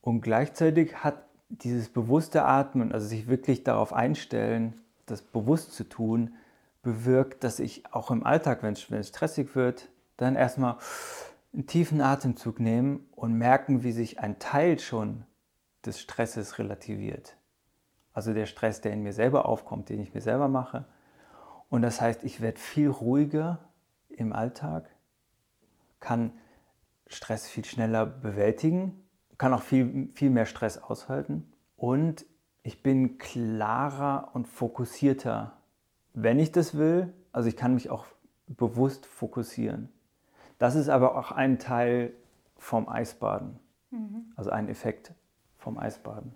Und 0.00 0.20
gleichzeitig 0.20 1.02
hat 1.02 1.24
dieses 1.48 1.88
bewusste 1.88 2.44
Atmen, 2.44 2.92
also 2.92 3.06
sich 3.06 3.26
wirklich 3.26 3.64
darauf 3.64 3.92
einstellen, 3.92 4.80
das 5.06 5.22
bewusst 5.22 5.72
zu 5.72 5.84
tun, 5.84 6.34
bewirkt, 6.82 7.44
dass 7.44 7.60
ich 7.60 7.92
auch 7.92 8.10
im 8.10 8.24
Alltag, 8.24 8.62
wenn 8.62 8.72
es, 8.72 8.90
wenn 8.90 9.00
es 9.00 9.08
stressig 9.08 9.54
wird, 9.54 9.88
dann 10.16 10.36
erstmal 10.36 10.76
einen 11.52 11.66
tiefen 11.66 12.00
Atemzug 12.00 12.60
nehmen 12.60 13.06
und 13.12 13.34
merken, 13.34 13.82
wie 13.82 13.92
sich 13.92 14.20
ein 14.20 14.38
Teil 14.38 14.78
schon 14.78 15.24
des 15.84 16.00
Stresses 16.00 16.58
relativiert. 16.58 17.36
Also 18.12 18.32
der 18.32 18.46
Stress, 18.46 18.80
der 18.80 18.92
in 18.92 19.02
mir 19.02 19.12
selber 19.12 19.46
aufkommt, 19.46 19.88
den 19.88 20.00
ich 20.00 20.14
mir 20.14 20.20
selber 20.20 20.48
mache. 20.48 20.84
Und 21.68 21.82
das 21.82 22.00
heißt, 22.00 22.24
ich 22.24 22.40
werde 22.40 22.60
viel 22.60 22.88
ruhiger 22.88 23.58
im 24.08 24.32
Alltag, 24.32 24.88
kann 26.00 26.32
Stress 27.14 27.48
viel 27.48 27.64
schneller 27.64 28.06
bewältigen, 28.06 29.04
kann 29.38 29.54
auch 29.54 29.62
viel, 29.62 30.10
viel 30.14 30.30
mehr 30.30 30.46
Stress 30.46 30.78
aushalten 30.78 31.52
und 31.76 32.26
ich 32.62 32.82
bin 32.82 33.18
klarer 33.18 34.30
und 34.32 34.48
fokussierter, 34.48 35.58
wenn 36.14 36.38
ich 36.38 36.50
das 36.50 36.76
will. 36.76 37.12
Also 37.30 37.48
ich 37.48 37.56
kann 37.56 37.74
mich 37.74 37.90
auch 37.90 38.06
bewusst 38.46 39.06
fokussieren. 39.06 39.92
Das 40.58 40.74
ist 40.74 40.88
aber 40.88 41.16
auch 41.16 41.30
ein 41.32 41.58
Teil 41.58 42.14
vom 42.56 42.88
Eisbaden, 42.88 43.58
mhm. 43.90 44.32
also 44.36 44.50
ein 44.50 44.68
Effekt 44.68 45.12
vom 45.58 45.78
Eisbaden. 45.78 46.34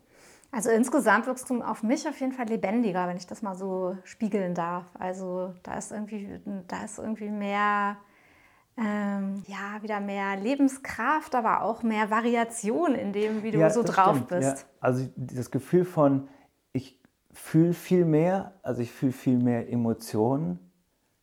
Also 0.51 0.71
insgesamt 0.71 1.27
wirkst 1.27 1.49
du 1.51 1.63
auf 1.63 1.83
mich 1.83 2.09
auf 2.09 2.19
jeden 2.21 2.33
Fall 2.33 2.47
lebendiger, 2.47 3.07
wenn 3.07 3.17
ich 3.17 3.27
das 3.27 3.43
mal 3.43 3.55
so 3.55 3.97
spiegeln 4.05 4.55
darf. 4.55 4.87
Also 4.99 5.55
da 5.63 5.75
ist 5.75 5.93
irgendwie, 5.93 6.41
da 6.67 6.85
ist 6.85 6.99
irgendwie 6.99 7.31
mehr, 7.31 7.99
ähm, 8.79 9.43
ja, 9.47 9.83
wieder 9.83 10.01
mehr 10.01 10.37
Lebenskraft, 10.37 11.35
aber 11.35 11.63
auch 11.63 11.83
mehr 11.83 12.11
Variation 12.11 12.95
in 12.95 13.13
dem, 13.13 13.43
wie 13.43 13.51
du 13.51 13.59
ja, 13.59 13.71
so 13.71 13.83
drauf 13.83 14.17
stimmt, 14.17 14.29
bist. 14.29 14.59
Ja. 14.59 14.65
Also 14.81 15.09
das 15.17 15.51
Gefühl 15.51 15.85
von, 15.85 16.29
ich 16.73 16.99
fühle 17.33 17.75
viel 17.75 18.05
mehr, 18.05 18.53
also 18.63 18.81
ich 18.83 18.93
fühle 18.93 19.13
viel 19.13 19.39
mehr 19.39 19.71
Emotionen. 19.71 20.59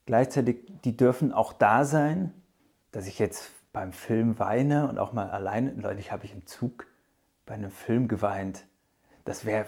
Gleichzeitig, 0.06 0.72
die 0.84 0.96
dürfen 0.96 1.32
auch 1.32 1.54
da 1.54 1.86
sein, 1.86 2.34
dass 2.92 3.08
ich 3.08 3.20
jetzt 3.20 3.52
beim 3.74 3.92
Film 3.92 4.40
weine 4.40 4.88
und 4.88 5.00
auch 5.00 5.14
mal 5.14 5.30
alleine, 5.30 5.72
Leute, 5.74 6.00
ich 6.00 6.12
habe 6.12 6.26
ich 6.26 6.34
im 6.34 6.46
Zug 6.46 6.88
bei 7.46 7.56
einem 7.56 7.72
Film 7.72 8.08
geweint 8.08 8.66
das 9.26 9.44
wäre 9.44 9.66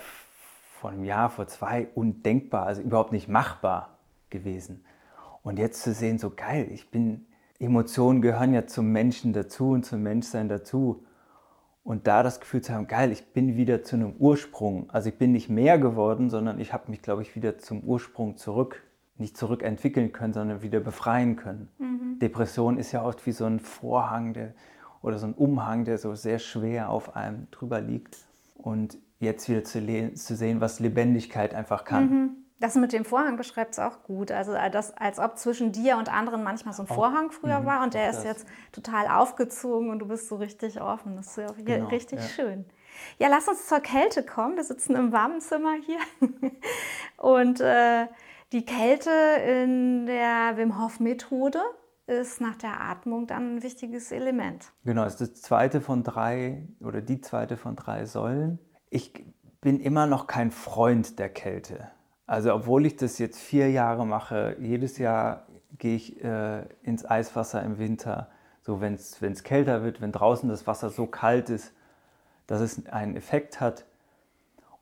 vor 0.80 0.92
einem 0.92 1.04
Jahr, 1.04 1.30
vor 1.30 1.48
zwei 1.48 1.88
undenkbar, 1.96 2.66
also 2.66 2.82
überhaupt 2.82 3.12
nicht 3.12 3.28
machbar 3.28 3.98
gewesen. 4.30 4.86
Und 5.42 5.58
jetzt 5.58 5.82
zu 5.82 5.94
sehen, 5.94 6.20
so 6.20 6.30
geil, 6.30 6.70
ich 6.72 6.90
bin, 6.92 7.26
Emotionen 7.60 8.22
gehören 8.22 8.54
ja 8.54 8.68
zum 8.68 8.92
Menschen 8.92 9.34
dazu 9.34 9.72
und 9.72 9.86
zum 9.86 10.04
Menschsein 10.04 10.50
dazu. 10.50 11.04
Und 11.84 12.06
da 12.06 12.22
das 12.22 12.40
Gefühl 12.40 12.62
zu 12.62 12.74
haben, 12.74 12.88
geil, 12.88 13.12
ich 13.12 13.34
bin 13.34 13.56
wieder 13.56 13.82
zu 13.82 13.96
einem 13.96 14.14
Ursprung. 14.20 14.90
Also 14.90 15.10
ich 15.10 15.18
bin 15.18 15.32
nicht 15.32 15.50
mehr 15.50 15.80
geworden, 15.80 16.30
sondern 16.30 16.60
ich 16.60 16.74
habe 16.74 16.92
mich, 16.92 17.02
glaube 17.02 17.22
ich, 17.22 17.36
wieder 17.36 17.58
zum 17.58 17.82
Ursprung 17.82 18.36
zurück, 18.36 18.84
nicht 19.18 19.38
zurückentwickeln 19.38 20.12
können, 20.12 20.34
sondern 20.34 20.62
wieder 20.62 20.82
befreien 20.82 21.38
können. 21.38 21.70
Mhm. 21.80 22.20
Depression 22.20 22.78
ist 22.78 22.92
ja 22.92 23.04
oft 23.04 23.26
wie 23.26 23.32
so 23.32 23.46
ein 23.46 23.60
Vorhang 23.60 24.34
der, 24.34 24.54
oder 25.02 25.18
so 25.18 25.28
ein 25.28 25.34
Umhang, 25.34 25.86
der 25.86 25.98
so 25.98 26.14
sehr 26.14 26.40
schwer 26.40 26.90
auf 26.90 27.16
einem 27.16 27.48
drüber 27.52 27.80
liegt. 27.80 28.18
Und 28.56 28.98
jetzt 29.20 29.48
wieder 29.48 29.64
zu, 29.64 29.80
zu 30.14 30.36
sehen, 30.36 30.60
was 30.62 30.80
Lebendigkeit 30.80 31.54
einfach 31.54 31.86
kann. 31.86 32.10
Mhm. 32.10 32.30
Das 32.60 32.76
mit 32.76 32.92
dem 32.92 33.06
Vorhang 33.06 33.38
beschreibt 33.38 33.74
es 33.74 33.80
auch 33.80 34.04
gut. 34.04 34.32
Also 34.32 34.54
äh, 34.54 34.72
das, 34.72 34.96
als 34.98 35.20
ob 35.20 35.38
zwischen 35.38 35.72
dir 35.72 35.98
und 35.98 36.12
anderen 36.12 36.44
manchmal 36.44 36.74
so 36.74 36.84
ein 36.84 36.88
Vorhang 36.88 37.32
früher 37.32 37.60
mhm. 37.60 37.66
war 37.66 37.84
und 37.84 37.94
der 37.94 38.10
ist 38.10 38.24
jetzt 38.24 38.48
total 38.72 39.08
aufgezogen 39.08 39.90
und 39.90 40.00
du 40.00 40.08
bist 40.08 40.28
so 40.28 40.38
richtig 40.38 40.82
offen. 40.82 41.16
Das 41.16 41.28
ist 41.28 41.38
ja 41.38 41.48
genau, 41.64 41.88
richtig 41.88 42.20
ja. 42.20 42.26
schön. 42.26 42.66
Ja, 43.20 43.28
lass 43.28 43.48
uns 43.48 43.68
zur 43.68 43.80
Kälte 43.80 44.24
kommen. 44.24 44.56
Wir 44.56 44.64
sitzen 44.64 44.96
im 44.96 45.12
warmen 45.12 45.40
Zimmer 45.40 45.76
hier. 45.86 46.00
und 47.18 47.62
äh, 47.62 48.08
die 48.52 48.66
Kälte 48.66 49.12
in 49.12 50.08
der 50.08 50.58
Wim 50.58 50.82
Hof 50.82 51.00
Methode 51.00 51.62
ist 52.08 52.42
nach 52.42 52.56
der 52.56 52.82
Atmung 52.82 53.28
dann 53.28 53.58
ein 53.58 53.64
wichtiges 53.64 54.12
Element. 54.12 54.72
Genau, 54.84 55.04
es 55.04 55.20
ist 55.20 55.34
das 55.34 55.42
zweite 55.42 55.82
von 55.82 56.04
drei 56.04 56.68
oder 56.80 57.02
die 57.02 57.22
zweite 57.22 57.58
von 57.58 57.76
drei 57.76 58.06
Säulen 58.06 58.60
ich 58.90 59.14
bin 59.62 59.80
immer 59.80 60.08
noch 60.08 60.28
kein 60.28 60.52
Freund 60.52 61.20
der 61.20 61.30
Kälte. 61.30 61.92
Also 62.28 62.54
obwohl 62.54 62.86
ich 62.86 62.98
das 62.98 63.18
jetzt 63.20 63.40
vier 63.40 63.72
Jahre 63.72 64.06
mache, 64.06 64.58
jedes 64.60 64.98
Jahr 64.98 65.48
gehe 65.78 65.96
ich 65.96 66.24
äh, 66.24 66.66
ins 66.84 67.06
Eiswasser 67.06 67.64
im 67.64 67.80
Winter, 67.80 68.30
so 68.62 68.82
wenn 68.82 68.96
es 68.96 69.44
kälter 69.44 69.82
wird, 69.82 70.02
wenn 70.02 70.12
draußen 70.12 70.50
das 70.50 70.68
Wasser 70.68 70.90
so 70.90 71.08
kalt 71.08 71.50
ist, 71.50 71.74
dass 72.46 72.60
es 72.60 72.86
einen 72.88 73.16
Effekt 73.16 73.62
hat. 73.62 73.86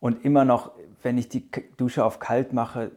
Und 0.00 0.24
immer 0.24 0.44
noch, 0.44 0.72
wenn 1.02 1.18
ich 1.18 1.28
die 1.28 1.48
Dusche 1.76 2.04
auf 2.04 2.18
kalt 2.18 2.52
mache, 2.52 2.90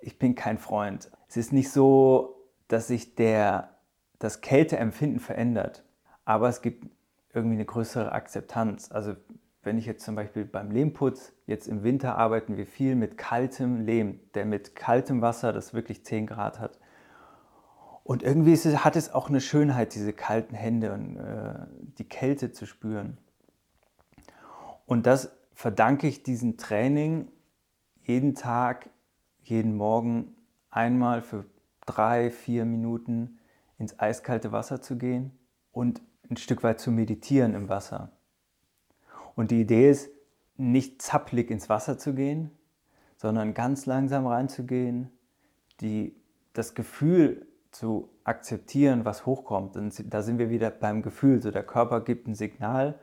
ich 0.00 0.18
bin 0.18 0.34
kein 0.34 0.56
Freund. 0.56 1.10
Es 1.28 1.36
ist 1.36 1.52
nicht 1.52 1.70
so, 1.70 2.36
dass 2.68 2.88
sich 2.88 3.14
der, 3.16 3.76
das 4.18 4.40
Kälteempfinden 4.40 5.20
verändert, 5.20 5.84
aber 6.24 6.48
es 6.48 6.62
gibt 6.62 6.86
irgendwie 7.34 7.56
eine 7.56 7.66
größere 7.66 8.12
Akzeptanz. 8.12 8.90
Also 8.90 9.14
wenn 9.62 9.76
ich 9.76 9.86
jetzt 9.86 10.04
zum 10.04 10.14
Beispiel 10.14 10.44
beim 10.44 10.70
Lehmputz, 10.70 11.32
jetzt 11.46 11.68
im 11.68 11.82
Winter 11.82 12.16
arbeiten 12.16 12.56
wir 12.56 12.66
viel 12.66 12.94
mit 12.94 13.18
kaltem 13.18 13.84
Lehm, 13.84 14.20
der 14.34 14.46
mit 14.46 14.74
kaltem 14.74 15.20
Wasser, 15.20 15.52
das 15.52 15.74
wirklich 15.74 16.04
10 16.04 16.26
Grad 16.26 16.58
hat. 16.58 16.78
Und 18.02 18.22
irgendwie 18.22 18.52
es, 18.52 18.64
hat 18.84 18.96
es 18.96 19.12
auch 19.12 19.28
eine 19.28 19.40
Schönheit, 19.40 19.94
diese 19.94 20.12
kalten 20.12 20.54
Hände 20.54 20.92
und 20.92 21.16
äh, 21.16 21.66
die 21.98 22.08
Kälte 22.08 22.52
zu 22.52 22.66
spüren. 22.66 23.18
Und 24.86 25.06
das 25.06 25.36
verdanke 25.52 26.08
ich 26.08 26.22
diesem 26.22 26.56
Training, 26.56 27.30
jeden 28.02 28.34
Tag, 28.34 28.88
jeden 29.42 29.76
Morgen 29.76 30.34
einmal 30.70 31.22
für 31.22 31.44
drei, 31.84 32.30
vier 32.30 32.64
Minuten 32.64 33.38
ins 33.78 33.98
eiskalte 33.98 34.52
Wasser 34.52 34.80
zu 34.80 34.96
gehen 34.96 35.32
und 35.70 36.00
ein 36.30 36.36
Stück 36.36 36.62
weit 36.62 36.80
zu 36.80 36.90
meditieren 36.90 37.54
im 37.54 37.68
Wasser. 37.68 38.10
Und 39.40 39.50
die 39.52 39.62
Idee 39.62 39.88
ist, 39.88 40.10
nicht 40.58 41.00
zappelig 41.00 41.50
ins 41.50 41.70
Wasser 41.70 41.96
zu 41.96 42.12
gehen, 42.12 42.50
sondern 43.16 43.54
ganz 43.54 43.86
langsam 43.86 44.26
reinzugehen, 44.26 45.10
die, 45.80 46.14
das 46.52 46.74
Gefühl 46.74 47.46
zu 47.70 48.10
akzeptieren, 48.22 49.06
was 49.06 49.24
hochkommt. 49.24 49.78
Und 49.78 50.12
da 50.12 50.20
sind 50.20 50.36
wir 50.36 50.50
wieder 50.50 50.70
beim 50.70 51.00
Gefühl. 51.00 51.40
So 51.40 51.50
der 51.50 51.62
Körper 51.62 52.02
gibt 52.02 52.28
ein 52.28 52.34
Signal 52.34 53.00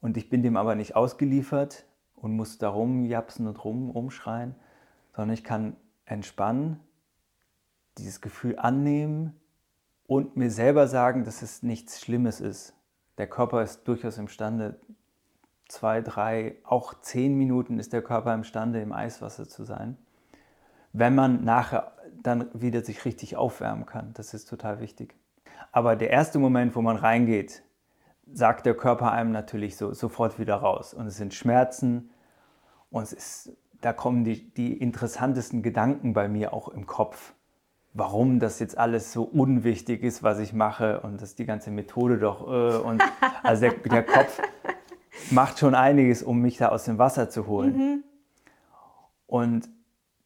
und 0.00 0.16
ich 0.16 0.28
bin 0.28 0.42
dem 0.42 0.56
aber 0.56 0.74
nicht 0.74 0.96
ausgeliefert 0.96 1.86
und 2.16 2.32
muss 2.32 2.58
da 2.58 2.68
rumjapsen 2.68 3.46
und 3.46 3.64
rum, 3.64 3.90
rumschreien, 3.90 4.56
sondern 5.14 5.32
ich 5.32 5.44
kann 5.44 5.76
entspannen, 6.06 6.80
dieses 7.98 8.20
Gefühl 8.20 8.58
annehmen 8.58 9.40
und 10.08 10.36
mir 10.36 10.50
selber 10.50 10.88
sagen, 10.88 11.22
dass 11.22 11.40
es 11.40 11.62
nichts 11.62 12.00
Schlimmes 12.00 12.40
ist. 12.40 12.74
Der 13.16 13.28
Körper 13.28 13.62
ist 13.62 13.86
durchaus 13.86 14.18
imstande, 14.18 14.80
zwei, 15.72 16.02
drei, 16.02 16.56
auch 16.64 16.94
zehn 17.00 17.36
Minuten 17.36 17.78
ist 17.78 17.92
der 17.92 18.02
Körper 18.02 18.34
imstande, 18.34 18.80
im 18.80 18.92
Eiswasser 18.92 19.48
zu 19.48 19.64
sein. 19.64 19.96
Wenn 20.92 21.14
man 21.14 21.44
nachher 21.44 21.92
dann 22.22 22.48
wieder 22.52 22.84
sich 22.84 23.04
richtig 23.06 23.36
aufwärmen 23.36 23.86
kann, 23.86 24.12
das 24.14 24.34
ist 24.34 24.48
total 24.48 24.80
wichtig. 24.80 25.14
Aber 25.72 25.96
der 25.96 26.10
erste 26.10 26.38
Moment, 26.38 26.76
wo 26.76 26.82
man 26.82 26.96
reingeht, 26.96 27.62
sagt 28.30 28.66
der 28.66 28.74
Körper 28.74 29.12
einem 29.12 29.32
natürlich 29.32 29.76
so, 29.76 29.94
sofort 29.94 30.38
wieder 30.38 30.56
raus. 30.56 30.92
Und 30.92 31.06
es 31.06 31.16
sind 31.16 31.32
Schmerzen 31.32 32.10
und 32.90 33.04
es 33.04 33.12
ist, 33.14 33.56
da 33.80 33.94
kommen 33.94 34.24
die, 34.24 34.52
die 34.52 34.76
interessantesten 34.76 35.62
Gedanken 35.62 36.12
bei 36.12 36.28
mir 36.28 36.52
auch 36.52 36.68
im 36.68 36.86
Kopf. 36.86 37.32
Warum 37.94 38.40
das 38.40 38.58
jetzt 38.58 38.76
alles 38.76 39.12
so 39.12 39.22
unwichtig 39.22 40.02
ist, 40.02 40.22
was 40.22 40.38
ich 40.38 40.52
mache 40.52 41.00
und 41.00 41.22
dass 41.22 41.34
die 41.34 41.46
ganze 41.46 41.70
Methode 41.70 42.18
doch. 42.18 42.46
Äh, 42.46 42.76
und 42.76 43.02
also 43.42 43.62
der, 43.62 43.72
der 43.72 44.02
Kopf 44.02 44.40
macht 45.30 45.58
schon 45.58 45.74
einiges, 45.74 46.22
um 46.22 46.40
mich 46.40 46.56
da 46.56 46.68
aus 46.68 46.84
dem 46.84 46.98
Wasser 46.98 47.30
zu 47.30 47.46
holen. 47.46 47.76
Mhm. 47.76 48.04
Und 49.26 49.68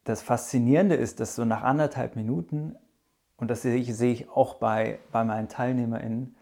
das 0.05 0.23
Faszinierende 0.23 0.95
ist, 0.95 1.21
dass 1.21 1.35
so 1.35 1.45
nach 1.45 1.63
anderthalb 1.63 2.17
Minuten 2.17 2.77
und 3.37 3.51
das 3.51 3.63
sehe 3.63 3.77
ich, 3.77 3.95
sehe 3.95 4.13
ich 4.13 4.31
auch 4.31 4.55
bei, 4.55 4.99
bei 5.13 5.25
meinen 5.25 5.49
TeilnehmerInnen, 5.49 6.37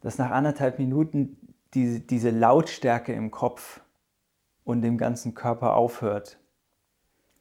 dass 0.00 0.18
nach 0.18 0.30
anderthalb 0.30 0.78
Minuten 0.78 1.36
diese, 1.74 2.00
diese 2.00 2.30
Lautstärke 2.30 3.12
im 3.12 3.30
Kopf 3.30 3.80
und 4.64 4.82
dem 4.82 4.98
ganzen 4.98 5.34
Körper 5.34 5.74
aufhört. 5.74 6.38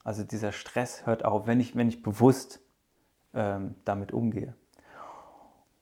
Also 0.03 0.24
dieser 0.24 0.53
Stress 0.53 1.06
hört 1.06 1.25
auf, 1.25 1.48
wenn 1.48 1.60
ich, 1.60 1.75
wenn 1.75 1.89
ich 1.89 2.01
bewusst 2.01 2.62
ähm, 3.34 3.75
damit 3.84 4.13
umgehe. 4.13 4.56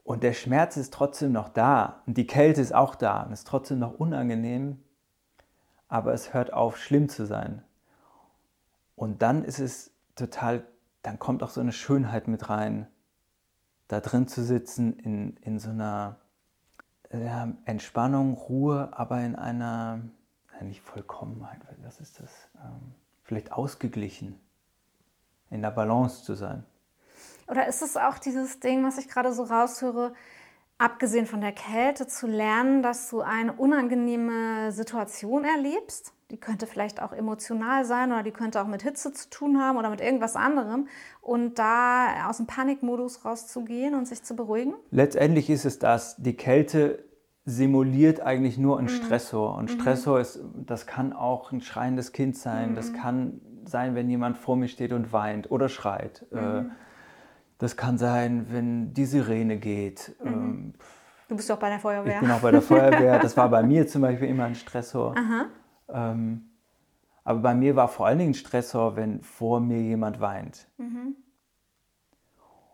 Und 0.06 0.22
der 0.22 0.34
Schmerz 0.34 0.78
ist 0.78 0.94
trotzdem 0.94 1.32
noch 1.32 1.50
da 1.50 2.04
und 2.06 2.16
die 2.16 2.28
Kälte 2.28 2.62
ist 2.62 2.76
auch 2.76 2.94
da 2.94 3.24
und 3.24 3.32
ist 3.32 3.48
trotzdem 3.48 3.80
noch 3.80 3.96
unangenehm, 3.96 4.80
aber 5.88 6.14
es 6.14 6.32
hört 6.32 6.54
auf, 6.54 6.78
schlimm 6.78 7.10
zu 7.10 7.26
sein. 7.26 7.64
Und 8.96 9.24
dann 9.24 9.44
ist 9.44 9.58
es 9.58 9.90
total, 10.16 10.64
dann 11.02 11.18
kommt 11.18 11.42
auch 11.42 11.50
so 11.50 11.60
eine 11.60 11.72
Schönheit 11.72 12.28
mit 12.28 12.50
rein, 12.50 12.86
da 13.88 14.00
drin 14.00 14.28
zu 14.28 14.44
sitzen 14.44 14.94
in, 15.00 15.38
in 15.38 15.58
so 15.58 15.72
einer 15.72 16.18
ja, 17.12 17.52
Entspannung, 17.66 18.36
Ruhe, 18.36 18.90
aber 18.92 19.22
in 19.22 19.36
einer, 19.36 20.02
nicht 20.62 20.82
Vollkommenheit, 20.82 21.62
was 21.82 22.00
ist 22.00 22.20
das? 22.20 22.32
Ähm, 22.64 22.94
vielleicht 23.24 23.52
ausgeglichen, 23.52 24.40
in 25.50 25.64
der 25.64 25.72
Balance 25.72 26.24
zu 26.24 26.36
sein. 26.36 26.64
Oder 27.48 27.68
ist 27.68 27.82
es 27.82 27.98
auch 27.98 28.18
dieses 28.18 28.60
Ding, 28.60 28.84
was 28.84 28.98
ich 28.98 29.08
gerade 29.08 29.32
so 29.34 29.44
raushöre, 29.44 30.14
abgesehen 30.78 31.26
von 31.26 31.42
der 31.42 31.52
Kälte, 31.52 32.08
zu 32.08 32.28
lernen, 32.28 32.82
dass 32.82 33.10
du 33.10 33.22
eine 33.22 33.54
unangenehme 33.54 34.72
Situation 34.72 35.46
erlebst? 35.46 36.14
Die 36.32 36.40
könnte 36.40 36.66
vielleicht 36.66 37.02
auch 37.02 37.14
emotional 37.14 37.86
sein 37.86 38.12
oder 38.12 38.24
die 38.24 38.32
könnte 38.32 38.60
auch 38.60 38.68
mit 38.68 38.82
Hitze 38.82 39.14
zu 39.14 39.30
tun 39.30 39.62
haben 39.62 39.78
oder 39.78 39.92
mit 39.92 40.02
irgendwas 40.02 40.36
anderem. 40.36 40.88
Und 41.22 41.60
da 41.60 42.28
aus 42.28 42.38
dem 42.38 42.48
Panikmodus 42.48 43.24
rauszugehen 43.26 43.94
und 43.94 44.08
sich 44.08 44.24
zu 44.24 44.36
beruhigen? 44.36 44.74
Letztendlich 44.90 45.52
ist 45.52 45.66
es 45.66 45.78
das. 45.78 46.16
Die 46.18 46.36
Kälte 46.36 47.06
simuliert 47.46 48.22
eigentlich 48.22 48.58
nur 48.58 48.80
einen 48.80 48.88
mhm. 48.88 48.92
Stressor. 48.92 49.56
Und 49.56 49.72
mhm. 49.72 49.80
Stressor 49.80 50.20
ist, 50.20 50.40
das 50.66 50.88
kann 50.88 51.14
auch 51.14 51.52
ein 51.52 51.62
schreiendes 51.62 52.12
Kind 52.12 52.36
sein. 52.36 52.72
Mhm. 52.72 52.76
Das 52.76 52.92
kann 52.92 53.42
sein, 53.66 53.94
wenn 53.94 54.10
jemand 54.10 54.38
vor 54.38 54.56
mir 54.56 54.68
steht 54.68 54.94
und 54.94 55.14
weint 55.14 55.52
oder 55.52 55.70
schreit. 55.70 56.26
Äh, 56.32 56.62
mhm. 56.62 56.72
Das 57.58 57.78
kann 57.78 57.98
sein, 57.98 58.48
wenn 58.50 58.94
die 58.94 59.06
Sirene 59.06 59.58
geht. 59.58 60.16
Mhm. 60.24 60.28
Ähm, 60.28 60.74
du 61.30 61.36
bist 61.36 61.50
doch 61.50 61.58
bei 61.60 61.70
der 61.70 61.80
Feuerwehr. 61.80 62.16
Ich 62.16 62.20
bin 62.20 62.32
auch 62.32 62.42
bei 62.42 62.52
der 62.52 62.62
Feuerwehr. 62.62 63.20
Das 63.22 63.38
war 63.38 63.50
bei 63.50 63.64
mir 63.64 63.88
zum 63.88 64.02
Beispiel 64.02 64.28
immer 64.28 64.46
ein 64.46 64.56
Stressor. 64.56 65.16
Ähm, 65.88 66.50
aber 67.24 67.40
bei 67.40 67.56
mir 67.56 67.76
war 67.76 67.88
vor 67.88 68.06
allen 68.06 68.20
Dingen 68.20 68.32
ein 68.32 68.36
Stressor, 68.36 68.96
wenn 68.96 69.22
vor 69.22 69.60
mir 69.60 69.82
jemand 69.82 70.20
weint. 70.20 70.68
Mhm. 70.78 71.16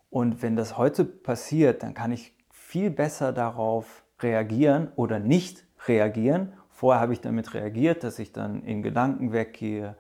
Und 0.10 0.42
wenn 0.42 0.58
das 0.58 0.78
heute 0.78 1.06
passiert, 1.06 1.84
dann 1.84 1.94
kann 1.94 2.12
ich 2.12 2.36
viel 2.50 2.90
besser 2.90 3.32
darauf 3.32 4.04
reagieren 4.20 4.92
oder 4.96 5.20
nicht 5.20 5.66
reagieren. 5.88 6.54
Vorher 6.70 7.02
habe 7.02 7.14
ich 7.14 7.22
damit 7.22 7.54
reagiert, 7.54 8.04
dass 8.04 8.20
ich 8.20 8.34
dann 8.34 8.64
in 8.64 8.82
Gedanken 8.82 9.32
weggehe, 9.32 9.96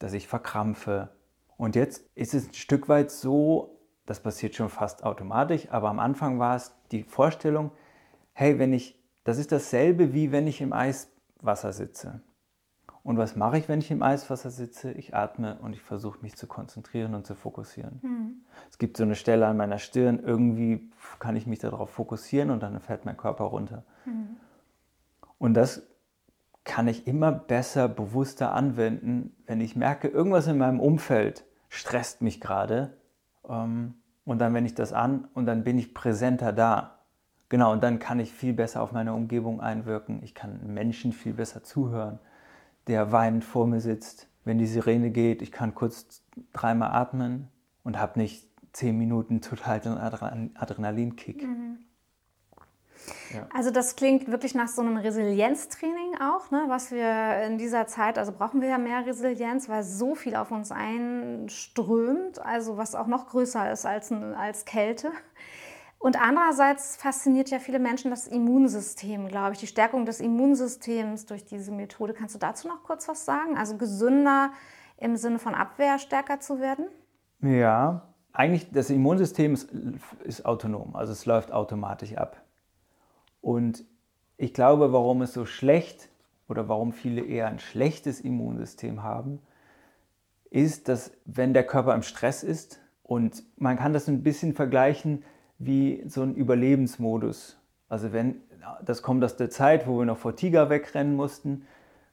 dass 0.00 0.12
ich 0.12 0.26
verkrampfe. 0.26 1.10
Und 1.56 1.76
jetzt 1.76 2.04
ist 2.16 2.34
es 2.34 2.48
ein 2.48 2.54
Stück 2.54 2.88
weit 2.88 3.12
so, 3.12 3.73
das 4.06 4.20
passiert 4.20 4.54
schon 4.54 4.68
fast 4.68 5.04
automatisch, 5.04 5.68
aber 5.70 5.88
am 5.88 5.98
Anfang 5.98 6.38
war 6.38 6.56
es 6.56 6.74
die 6.90 7.02
Vorstellung, 7.02 7.70
hey, 8.32 8.58
wenn 8.58 8.72
ich, 8.72 9.00
das 9.24 9.38
ist 9.38 9.52
dasselbe 9.52 10.12
wie 10.12 10.32
wenn 10.32 10.46
ich 10.46 10.60
im 10.60 10.72
Eiswasser 10.72 11.72
sitze. 11.72 12.20
Und 13.02 13.18
was 13.18 13.36
mache 13.36 13.58
ich, 13.58 13.68
wenn 13.68 13.80
ich 13.80 13.90
im 13.90 14.02
Eiswasser 14.02 14.50
sitze? 14.50 14.90
Ich 14.92 15.14
atme 15.14 15.58
und 15.60 15.74
ich 15.74 15.82
versuche 15.82 16.20
mich 16.22 16.36
zu 16.36 16.46
konzentrieren 16.46 17.14
und 17.14 17.26
zu 17.26 17.34
fokussieren. 17.34 18.00
Mhm. 18.02 18.44
Es 18.70 18.78
gibt 18.78 18.96
so 18.96 19.02
eine 19.02 19.14
Stelle 19.14 19.46
an 19.46 19.58
meiner 19.58 19.78
Stirn, 19.78 20.20
irgendwie 20.20 20.90
kann 21.18 21.36
ich 21.36 21.46
mich 21.46 21.58
darauf 21.58 21.90
fokussieren 21.90 22.50
und 22.50 22.62
dann 22.62 22.80
fällt 22.80 23.04
mein 23.04 23.18
Körper 23.18 23.44
runter. 23.44 23.84
Mhm. 24.06 24.36
Und 25.36 25.52
das 25.52 25.82
kann 26.64 26.88
ich 26.88 27.06
immer 27.06 27.30
besser, 27.30 27.88
bewusster 27.88 28.54
anwenden, 28.54 29.36
wenn 29.46 29.60
ich 29.60 29.76
merke, 29.76 30.08
irgendwas 30.08 30.46
in 30.46 30.56
meinem 30.56 30.80
Umfeld 30.80 31.44
stresst 31.68 32.22
mich 32.22 32.40
gerade 32.40 32.96
und 33.46 34.38
dann 34.38 34.54
wende 34.54 34.66
ich 34.66 34.74
das 34.74 34.92
an 34.92 35.28
und 35.34 35.46
dann 35.46 35.64
bin 35.64 35.78
ich 35.78 35.94
präsenter 35.94 36.52
da. 36.52 36.98
Genau, 37.48 37.72
und 37.72 37.82
dann 37.82 37.98
kann 37.98 38.18
ich 38.18 38.32
viel 38.32 38.52
besser 38.52 38.82
auf 38.82 38.92
meine 38.92 39.14
Umgebung 39.14 39.60
einwirken. 39.60 40.22
Ich 40.22 40.34
kann 40.34 40.72
Menschen 40.72 41.12
viel 41.12 41.34
besser 41.34 41.62
zuhören, 41.62 42.18
der 42.86 43.12
weinend 43.12 43.44
vor 43.44 43.66
mir 43.66 43.80
sitzt. 43.80 44.28
Wenn 44.44 44.58
die 44.58 44.66
Sirene 44.66 45.10
geht, 45.10 45.42
ich 45.42 45.52
kann 45.52 45.74
kurz 45.74 46.24
dreimal 46.52 46.90
atmen 46.92 47.48
und 47.82 47.98
habe 47.98 48.18
nicht 48.18 48.48
zehn 48.72 48.98
Minuten 48.98 49.40
total 49.40 49.80
den 49.80 49.96
Adrenalinkick. 49.98 51.42
Mhm. 51.42 51.78
Ja. 53.32 53.46
Also 53.52 53.70
das 53.70 53.96
klingt 53.96 54.30
wirklich 54.30 54.54
nach 54.54 54.68
so 54.68 54.82
einem 54.82 54.96
Resilienztraining 54.96 56.16
auch, 56.20 56.50
ne? 56.50 56.64
was 56.68 56.90
wir 56.90 57.42
in 57.46 57.58
dieser 57.58 57.86
Zeit, 57.86 58.18
also 58.18 58.32
brauchen 58.32 58.60
wir 58.60 58.68
ja 58.68 58.78
mehr 58.78 59.06
Resilienz, 59.06 59.68
weil 59.68 59.82
so 59.82 60.14
viel 60.14 60.36
auf 60.36 60.50
uns 60.50 60.70
einströmt, 60.72 62.38
also 62.38 62.76
was 62.76 62.94
auch 62.94 63.06
noch 63.06 63.28
größer 63.28 63.70
ist 63.72 63.86
als, 63.86 64.12
als 64.12 64.64
Kälte. 64.64 65.10
Und 65.98 66.20
andererseits 66.20 66.96
fasziniert 66.96 67.48
ja 67.48 67.58
viele 67.58 67.78
Menschen 67.78 68.10
das 68.10 68.26
Immunsystem, 68.26 69.26
glaube 69.28 69.54
ich, 69.54 69.58
die 69.58 69.66
Stärkung 69.66 70.04
des 70.04 70.20
Immunsystems 70.20 71.24
durch 71.24 71.46
diese 71.46 71.72
Methode. 71.72 72.12
Kannst 72.12 72.34
du 72.34 72.38
dazu 72.38 72.68
noch 72.68 72.82
kurz 72.82 73.08
was 73.08 73.24
sagen? 73.24 73.56
Also 73.56 73.78
gesünder 73.78 74.52
im 74.98 75.16
Sinne 75.16 75.38
von 75.38 75.54
Abwehr 75.54 75.98
stärker 75.98 76.40
zu 76.40 76.60
werden? 76.60 76.88
Ja, 77.40 78.02
eigentlich 78.34 78.70
das 78.70 78.90
Immunsystem 78.90 79.54
ist, 79.54 79.70
ist 80.24 80.44
autonom, 80.44 80.94
also 80.94 81.12
es 81.12 81.24
läuft 81.24 81.52
automatisch 81.52 82.16
ab. 82.16 82.43
Und 83.44 83.84
ich 84.38 84.54
glaube, 84.54 84.94
warum 84.94 85.20
es 85.20 85.34
so 85.34 85.44
schlecht 85.44 86.08
oder 86.48 86.66
warum 86.66 86.92
viele 86.92 87.22
eher 87.22 87.46
ein 87.46 87.58
schlechtes 87.58 88.22
Immunsystem 88.22 89.02
haben, 89.02 89.38
ist, 90.48 90.88
dass 90.88 91.12
wenn 91.26 91.52
der 91.52 91.66
Körper 91.66 91.94
im 91.94 92.02
Stress 92.02 92.42
ist 92.42 92.80
und 93.02 93.42
man 93.58 93.76
kann 93.76 93.92
das 93.92 94.08
ein 94.08 94.22
bisschen 94.22 94.54
vergleichen 94.54 95.24
wie 95.58 96.02
so 96.06 96.22
ein 96.22 96.34
Überlebensmodus. 96.34 97.60
Also 97.90 98.14
wenn 98.14 98.40
das 98.82 99.02
kommt 99.02 99.22
aus 99.22 99.36
der 99.36 99.50
Zeit, 99.50 99.86
wo 99.86 99.98
wir 99.98 100.06
noch 100.06 100.16
vor 100.16 100.36
Tiger 100.36 100.70
wegrennen 100.70 101.14
mussten. 101.14 101.66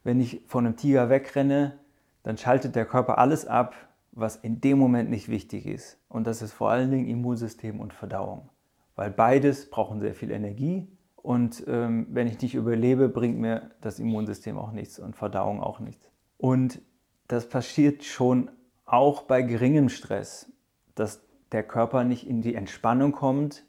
Wenn 0.03 0.19
ich 0.19 0.41
von 0.47 0.65
einem 0.65 0.75
Tiger 0.75 1.09
wegrenne, 1.09 1.79
dann 2.23 2.37
schaltet 2.37 2.75
der 2.75 2.85
Körper 2.85 3.19
alles 3.19 3.45
ab, 3.47 3.73
was 4.11 4.35
in 4.35 4.59
dem 4.59 4.77
Moment 4.77 5.09
nicht 5.09 5.29
wichtig 5.29 5.65
ist. 5.65 5.97
Und 6.09 6.27
das 6.27 6.41
ist 6.41 6.51
vor 6.51 6.71
allen 6.71 6.91
Dingen 6.91 7.07
Immunsystem 7.07 7.79
und 7.79 7.93
Verdauung. 7.93 8.49
Weil 8.97 9.11
beides 9.11 9.69
brauchen 9.69 10.01
sehr 10.01 10.13
viel 10.13 10.31
Energie 10.31 10.89
und 11.23 11.63
ähm, 11.67 12.07
wenn 12.09 12.27
ich 12.27 12.41
nicht 12.41 12.55
überlebe, 12.55 13.09
bringt 13.09 13.39
mir 13.39 13.71
das 13.81 13.99
Immunsystem 13.99 14.57
auch 14.57 14.71
nichts 14.71 14.99
und 14.99 15.15
Verdauung 15.15 15.61
auch 15.61 15.79
nichts. 15.79 16.09
Und 16.37 16.81
das 17.27 17.47
passiert 17.47 18.03
schon 18.03 18.49
auch 18.85 19.23
bei 19.23 19.41
geringem 19.41 19.89
Stress, 19.89 20.51
dass 20.95 21.21
der 21.51 21.63
Körper 21.63 22.03
nicht 22.03 22.27
in 22.27 22.41
die 22.41 22.55
Entspannung 22.55 23.11
kommt. 23.11 23.63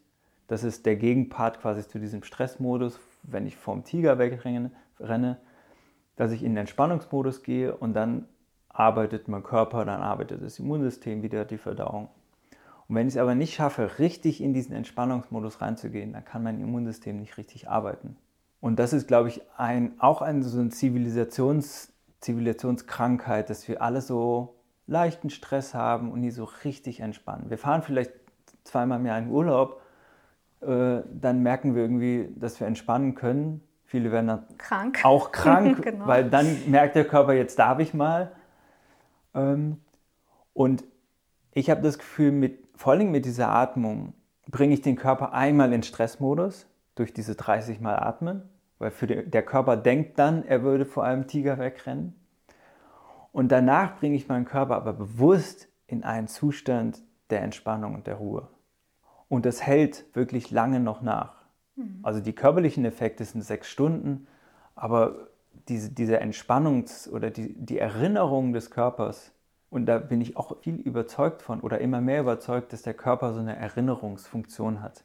Das 0.49 0.65
ist 0.65 0.87
der 0.87 0.97
Gegenpart 0.97 1.61
quasi 1.61 1.87
zu 1.87 1.99
diesem 1.99 2.23
Stressmodus, 2.23 2.99
wenn 3.23 3.47
ich 3.47 3.57
vom 3.57 3.85
Tiger 3.85 4.19
wegrenne, 4.19 4.71
dass 6.17 6.33
ich 6.33 6.43
in 6.43 6.53
den 6.53 6.59
Entspannungsmodus 6.59 7.43
gehe 7.43 7.77
und 7.77 7.95
dann 7.95 8.27
arbeitet 8.69 9.29
mein 9.29 9.43
Körper, 9.43 9.85
dann 9.85 10.01
arbeitet 10.01 10.43
das 10.43 10.59
Immunsystem 10.59 11.23
wieder, 11.23 11.45
die 11.45 11.59
Verdauung. 11.59 12.09
Und 12.93 12.97
wenn 12.97 13.09
ich 13.09 13.15
es 13.15 13.19
aber 13.19 13.35
nicht 13.35 13.55
schaffe, 13.55 13.99
richtig 13.99 14.43
in 14.43 14.53
diesen 14.53 14.77
Entspannungsmodus 14.77 15.63
reinzugehen, 15.63 16.13
dann 16.13 16.27
kann 16.27 16.43
mein 16.43 16.61
Immunsystem 16.61 17.17
nicht 17.17 17.39
richtig 17.39 17.71
arbeiten. 17.71 18.19
Und 18.61 18.79
das 18.79 18.93
ist, 18.93 19.09
glaube 19.09 19.31
ich, 19.31 19.41
ein, 19.57 19.99
auch 19.99 20.21
eine, 20.21 20.43
so 20.43 20.61
eine 20.61 20.69
Zivilisations, 20.69 21.91
Zivilisationskrankheit, 22.21 23.49
dass 23.49 23.67
wir 23.67 23.81
alle 23.81 24.03
so 24.03 24.57
leichten 24.87 25.31
Stress 25.31 25.73
haben 25.73 26.13
und 26.13 26.21
nie 26.21 26.31
so 26.31 26.45
richtig 26.65 27.01
entspannen. 27.01 27.49
Wir 27.49 27.57
fahren 27.57 27.81
vielleicht 27.81 28.13
zweimal 28.63 29.01
im 29.01 29.07
Jahr 29.07 29.21
in 29.21 29.31
Urlaub, 29.31 29.81
äh, 30.61 31.01
dann 31.11 31.43
merken 31.43 31.75
wir 31.75 31.81
irgendwie, 31.81 32.29
dass 32.37 32.61
wir 32.61 32.67
entspannen 32.67 33.15
können. 33.15 33.63
Viele 33.87 34.13
werden 34.13 34.27
dann 34.27 34.45
krank. 34.59 35.01
auch 35.03 35.33
krank, 35.33 35.81
genau. 35.83 36.07
weil 36.07 36.29
dann 36.29 36.71
merkt 36.71 36.95
der 36.95 37.07
Körper, 37.07 37.33
jetzt 37.33 37.59
darf 37.59 37.79
ich 37.79 37.95
mal. 37.95 38.33
Ähm, 39.35 39.79
und 40.53 40.85
ich 41.53 41.71
habe 41.71 41.81
das 41.81 41.99
Gefühl, 41.99 42.33
mit 42.33 42.62
vor 42.83 42.95
allem 42.95 43.13
mit 43.13 43.27
dieser 43.27 43.49
Atmung 43.49 44.13
bringe 44.51 44.75
ich 44.75 44.83
den 44.83 44.97
Körper 44.97 45.33
einmal 45.33 45.73
in 45.73 45.85
Stressmodus 45.85 46.67
durch 46.97 47.13
diese 47.13 47.37
30 47.37 47.81
Mal 47.81 47.95
Atmen, 47.95 48.43
weil 48.81 48.91
für 48.91 49.07
den, 49.07 49.31
der 49.31 49.45
Körper 49.45 49.77
denkt 49.77 50.19
dann, 50.19 50.45
er 50.45 50.65
würde 50.65 50.85
vor 50.85 51.05
einem 51.05 51.29
Tiger 51.29 51.61
wegrennen. 51.61 52.17
Und 53.31 53.53
danach 53.53 54.01
bringe 54.01 54.17
ich 54.17 54.27
meinen 54.27 54.47
Körper 54.47 54.75
aber 54.75 54.95
bewusst 54.95 55.69
in 55.87 56.03
einen 56.03 56.27
Zustand 56.27 57.01
der 57.31 57.43
Entspannung 57.43 57.95
und 57.95 58.09
der 58.09 58.17
Ruhe. 58.17 58.49
Und 59.29 59.47
das 59.47 59.63
hält 59.63 60.05
wirklich 60.17 60.51
lange 60.51 60.81
noch 60.81 61.03
nach. 61.03 61.37
Mhm. 61.77 62.01
Also 62.03 62.19
die 62.19 62.35
körperlichen 62.35 62.85
Effekte 62.85 63.25
sind 63.25 63.43
sechs 63.43 63.69
Stunden, 63.69 64.27
aber 64.75 65.29
diese, 65.69 65.93
diese 65.93 66.21
Entspannungs- 66.21 67.09
oder 67.09 67.31
die, 67.31 67.55
die 67.55 67.79
Erinnerung 67.79 68.53
des 68.53 68.73
Körpers 68.73 69.32
Und 69.73 69.87
da 69.87 69.97
bin 69.97 70.21
ich 70.21 70.37
auch 70.37 70.59
viel 70.61 70.77
überzeugt 70.77 71.41
von 71.41 71.61
oder 71.61 71.81
immer 71.81 72.03
mehr 72.03 72.21
überzeugt, 72.21 72.75
dass 72.75 72.83
der 72.83 72.93
Körper 72.93 73.33
so 73.33 73.41
eine 73.41 73.57
Erinnerungsfunktion 73.57 74.83
hat. 74.83 75.03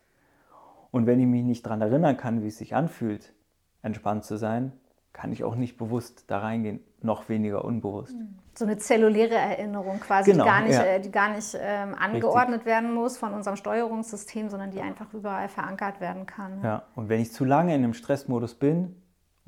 Und 0.91 1.08
wenn 1.08 1.21
ich 1.21 1.25
mich 1.25 1.43
nicht 1.43 1.65
daran 1.65 1.82
erinnern 1.82 2.17
kann, 2.17 2.43
wie 2.43 2.47
es 2.47 2.58
sich 2.58 2.75
anfühlt, 2.75 3.34
entspannt 3.82 4.25
zu 4.25 4.36
sein, 4.38 4.73
kann 5.13 5.32
ich 5.32 5.45
auch 5.45 5.56
nicht 5.56 5.77
bewusst 5.77 6.25
da 6.27 6.39
reingehen, 6.39 6.82
noch 7.01 7.30
weniger 7.30 7.63
unbewusst. 7.63 8.15
So 8.56 8.65
eine 8.65 8.77
zelluläre 8.77 9.36
Erinnerung 9.36 10.01
quasi, 10.01 10.32
Genau, 10.32 10.43
die 10.43 10.49
gar 10.49 10.62
nicht, 10.62 10.73
ja. 10.73 10.84
äh, 10.84 10.99
die 10.99 11.12
gar 11.12 11.34
nicht 11.34 11.58
ähm, 11.60 11.95
angeordnet 11.97 12.65
werden 12.65 12.93
muss 12.93 13.17
von 13.17 13.34
unserem 13.34 13.56
Steuerungssystem, 13.56 14.49
sondern 14.49 14.71
die 14.71 14.82
einfach 14.82 15.13
überall 15.13 15.47
verankert 15.47 16.01
werden 16.01 16.25
kann. 16.25 16.62
Ja, 16.62 16.84
und 16.93 17.08
wenn 17.08 17.21
ich 17.21 17.32
zu 17.32 17.45
lange 17.45 17.73
in 17.73 17.84
einem 17.84 17.93
Stressmodus 17.93 18.56
bin, 18.56 18.95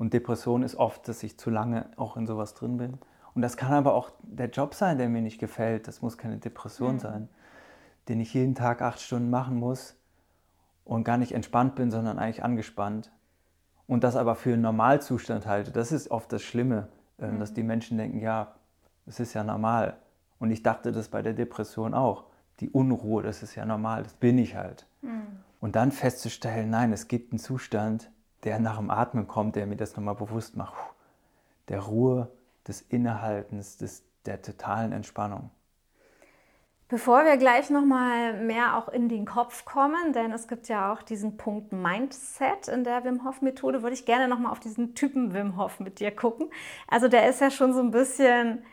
und 0.00 0.14
Depression 0.14 0.62
ist 0.62 0.76
oft, 0.76 1.06
dass 1.08 1.22
ich 1.22 1.38
zu 1.38 1.50
lange 1.50 1.90
auch 1.96 2.16
in 2.16 2.26
sowas 2.26 2.54
drin 2.54 2.78
bin. 2.78 2.98
Und 3.34 3.42
das 3.42 3.56
kann 3.56 3.72
aber 3.72 3.94
auch 3.94 4.10
der 4.22 4.50
Job 4.50 4.74
sein, 4.74 4.98
der 4.98 5.08
mir 5.08 5.22
nicht 5.22 5.38
gefällt. 5.38 5.88
Das 5.88 6.02
muss 6.02 6.18
keine 6.18 6.38
Depression 6.38 6.98
sein, 6.98 7.28
den 8.08 8.20
ich 8.20 8.34
jeden 8.34 8.54
Tag 8.54 8.82
acht 8.82 9.00
Stunden 9.00 9.30
machen 9.30 9.56
muss 9.56 9.96
und 10.84 11.04
gar 11.04 11.16
nicht 11.16 11.32
entspannt 11.32 11.74
bin, 11.76 11.90
sondern 11.90 12.18
eigentlich 12.18 12.42
angespannt. 12.42 13.12
Und 13.86 14.04
das 14.04 14.16
aber 14.16 14.34
für 14.34 14.52
einen 14.52 14.62
Normalzustand 14.62 15.46
halte. 15.46 15.70
Das 15.72 15.92
ist 15.92 16.10
oft 16.10 16.32
das 16.32 16.42
Schlimme, 16.42 16.88
ähm, 17.18 17.38
dass 17.38 17.54
die 17.54 17.62
Menschen 17.62 17.98
denken, 17.98 18.20
ja, 18.20 18.54
es 19.06 19.20
ist 19.20 19.34
ja 19.34 19.42
normal. 19.42 19.98
Und 20.38 20.50
ich 20.50 20.62
dachte 20.62 20.92
das 20.92 21.08
bei 21.08 21.22
der 21.22 21.32
Depression 21.32 21.94
auch. 21.94 22.24
Die 22.60 22.70
Unruhe, 22.70 23.22
das 23.22 23.42
ist 23.42 23.54
ja 23.54 23.64
normal, 23.64 24.02
das 24.02 24.14
bin 24.14 24.38
ich 24.38 24.54
halt. 24.54 24.86
Und 25.60 25.76
dann 25.76 25.92
festzustellen, 25.92 26.70
nein, 26.70 26.92
es 26.92 27.08
gibt 27.08 27.32
einen 27.32 27.38
Zustand, 27.38 28.10
der 28.44 28.58
nach 28.58 28.78
dem 28.78 28.90
Atmen 28.90 29.26
kommt, 29.26 29.56
der 29.56 29.66
mir 29.66 29.76
das 29.76 29.96
nochmal 29.96 30.14
bewusst 30.14 30.56
macht. 30.56 30.74
Der 31.68 31.80
Ruhe, 31.80 32.28
des 32.66 32.82
Innehaltens, 32.82 33.76
des, 33.76 34.04
der 34.26 34.42
totalen 34.42 34.92
Entspannung. 34.92 35.50
Bevor 36.90 37.24
wir 37.24 37.36
gleich 37.36 37.70
nochmal 37.70 38.32
mehr 38.42 38.76
auch 38.76 38.88
in 38.88 39.08
den 39.08 39.24
Kopf 39.24 39.64
kommen, 39.64 40.12
denn 40.12 40.32
es 40.32 40.48
gibt 40.48 40.66
ja 40.66 40.92
auch 40.92 41.02
diesen 41.02 41.36
Punkt 41.36 41.72
Mindset 41.72 42.66
in 42.66 42.82
der 42.82 43.04
Wim 43.04 43.24
Hof 43.24 43.42
Methode, 43.42 43.84
würde 43.84 43.94
ich 43.94 44.06
gerne 44.06 44.26
nochmal 44.26 44.50
auf 44.50 44.58
diesen 44.58 44.96
Typen 44.96 45.32
Wim 45.32 45.56
Hof 45.56 45.78
mit 45.78 46.00
dir 46.00 46.10
gucken. 46.10 46.50
Also 46.88 47.06
der 47.06 47.28
ist 47.28 47.40
ja 47.40 47.52
schon 47.52 47.72
so 47.72 47.78
ein 47.78 47.92
bisschen, 47.92 48.64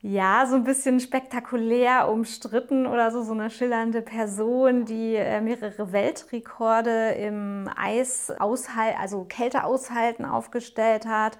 ja, 0.00 0.44
so 0.46 0.56
ein 0.56 0.64
bisschen 0.64 0.98
spektakulär 0.98 2.10
umstritten 2.10 2.84
oder 2.84 3.12
so, 3.12 3.22
so 3.22 3.32
eine 3.32 3.48
schillernde 3.48 4.02
Person, 4.02 4.84
die 4.84 5.14
äh, 5.14 5.40
mehrere 5.40 5.92
Weltrekorde 5.92 7.12
im 7.12 7.70
Eis 7.76 8.32
aushalten, 8.40 8.98
also 9.00 9.22
Kälte 9.22 9.62
aushalten 9.62 10.24
aufgestellt 10.24 11.06
hat 11.06 11.38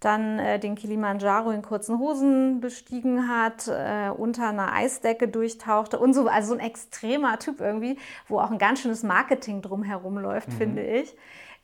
dann 0.00 0.38
äh, 0.38 0.58
den 0.58 0.74
Kilimanjaro 0.74 1.50
in 1.50 1.62
kurzen 1.62 1.98
Hosen 1.98 2.60
bestiegen 2.60 3.28
hat, 3.28 3.68
äh, 3.68 4.10
unter 4.10 4.48
einer 4.48 4.72
Eisdecke 4.72 5.28
durchtauchte 5.28 5.98
und 5.98 6.14
so. 6.14 6.26
Also 6.26 6.48
so 6.48 6.54
ein 6.54 6.60
extremer 6.60 7.38
Typ 7.38 7.60
irgendwie, 7.60 7.98
wo 8.26 8.40
auch 8.40 8.50
ein 8.50 8.58
ganz 8.58 8.80
schönes 8.80 9.02
Marketing 9.02 9.62
drumherum 9.62 10.18
läuft, 10.18 10.52
finde 10.52 10.82
ich. 10.82 11.14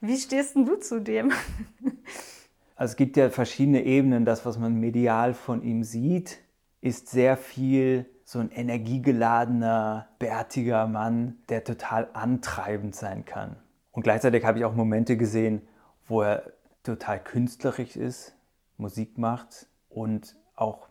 Wie 0.00 0.16
stehst 0.16 0.54
denn 0.54 0.66
du 0.66 0.76
zu 0.76 1.00
dem? 1.00 1.32
Also 2.78 2.92
es 2.92 2.96
gibt 2.96 3.16
ja 3.16 3.30
verschiedene 3.30 3.84
Ebenen. 3.84 4.26
Das, 4.26 4.44
was 4.44 4.58
man 4.58 4.78
medial 4.78 5.32
von 5.32 5.62
ihm 5.62 5.82
sieht, 5.82 6.40
ist 6.82 7.08
sehr 7.08 7.38
viel 7.38 8.04
so 8.22 8.38
ein 8.38 8.50
energiegeladener, 8.50 10.08
bärtiger 10.18 10.86
Mann, 10.86 11.38
der 11.48 11.64
total 11.64 12.08
antreibend 12.12 12.94
sein 12.94 13.24
kann. 13.24 13.56
Und 13.92 14.02
gleichzeitig 14.02 14.44
habe 14.44 14.58
ich 14.58 14.66
auch 14.66 14.74
Momente 14.74 15.16
gesehen, 15.16 15.62
wo 16.06 16.20
er 16.20 16.52
total 16.86 17.22
künstlerisch 17.22 17.96
ist, 17.96 18.36
Musik 18.78 19.18
macht 19.18 19.66
und 19.88 20.36
auch 20.54 20.88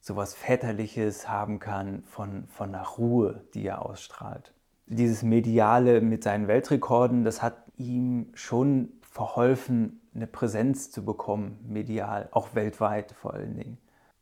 sowas 0.00 0.34
Väterliches 0.34 1.28
haben 1.28 1.58
kann 1.58 2.02
von, 2.04 2.46
von 2.48 2.72
der 2.72 2.82
Ruhe, 2.82 3.44
die 3.54 3.66
er 3.66 3.84
ausstrahlt. 3.84 4.52
Dieses 4.86 5.22
Mediale 5.22 6.00
mit 6.00 6.24
seinen 6.24 6.48
Weltrekorden, 6.48 7.24
das 7.24 7.42
hat 7.42 7.56
ihm 7.76 8.30
schon 8.34 8.92
verholfen, 9.02 10.00
eine 10.14 10.26
Präsenz 10.26 10.90
zu 10.90 11.04
bekommen, 11.04 11.58
medial, 11.68 12.28
auch 12.32 12.54
weltweit 12.54 13.12
vor 13.12 13.34
allen 13.34 13.56
Dingen. 13.56 13.78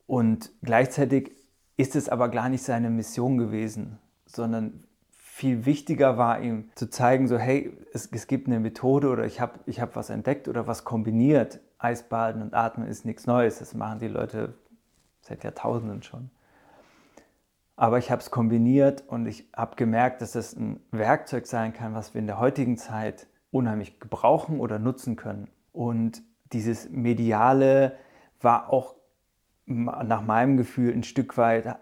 Und 0.06 0.50
gleichzeitig 0.62 1.32
ist 1.76 1.94
es 1.94 2.08
aber 2.08 2.28
gar 2.30 2.48
nicht 2.48 2.62
seine 2.62 2.90
Mission 2.90 3.38
gewesen, 3.38 3.98
sondern 4.24 4.85
viel 5.36 5.66
wichtiger 5.66 6.16
war 6.16 6.40
ihm 6.40 6.70
zu 6.76 6.88
zeigen, 6.88 7.28
so 7.28 7.36
hey, 7.36 7.70
es, 7.92 8.08
es 8.10 8.26
gibt 8.26 8.46
eine 8.46 8.58
Methode 8.58 9.10
oder 9.10 9.26
ich 9.26 9.38
habe 9.38 9.60
ich 9.66 9.82
hab 9.82 9.94
was 9.94 10.08
entdeckt 10.08 10.48
oder 10.48 10.66
was 10.66 10.84
kombiniert. 10.84 11.60
Eisbaden 11.76 12.40
und 12.40 12.54
Atmen 12.54 12.88
ist 12.88 13.04
nichts 13.04 13.26
Neues, 13.26 13.58
das 13.58 13.74
machen 13.74 13.98
die 13.98 14.08
Leute 14.08 14.54
seit 15.20 15.44
Jahrtausenden 15.44 16.02
schon. 16.02 16.30
Aber 17.76 17.98
ich 17.98 18.10
habe 18.10 18.22
es 18.22 18.30
kombiniert 18.30 19.04
und 19.08 19.26
ich 19.26 19.46
habe 19.54 19.76
gemerkt, 19.76 20.22
dass 20.22 20.36
es 20.36 20.56
ein 20.56 20.80
Werkzeug 20.90 21.46
sein 21.46 21.74
kann, 21.74 21.92
was 21.92 22.14
wir 22.14 22.18
in 22.18 22.26
der 22.26 22.38
heutigen 22.38 22.78
Zeit 22.78 23.26
unheimlich 23.50 24.00
gebrauchen 24.00 24.58
oder 24.58 24.78
nutzen 24.78 25.16
können. 25.16 25.50
Und 25.70 26.22
dieses 26.54 26.88
Mediale 26.88 27.98
war 28.40 28.72
auch 28.72 28.94
nach 29.66 30.22
meinem 30.22 30.56
Gefühl 30.56 30.94
ein 30.94 31.02
Stück 31.02 31.36
weit 31.36 31.76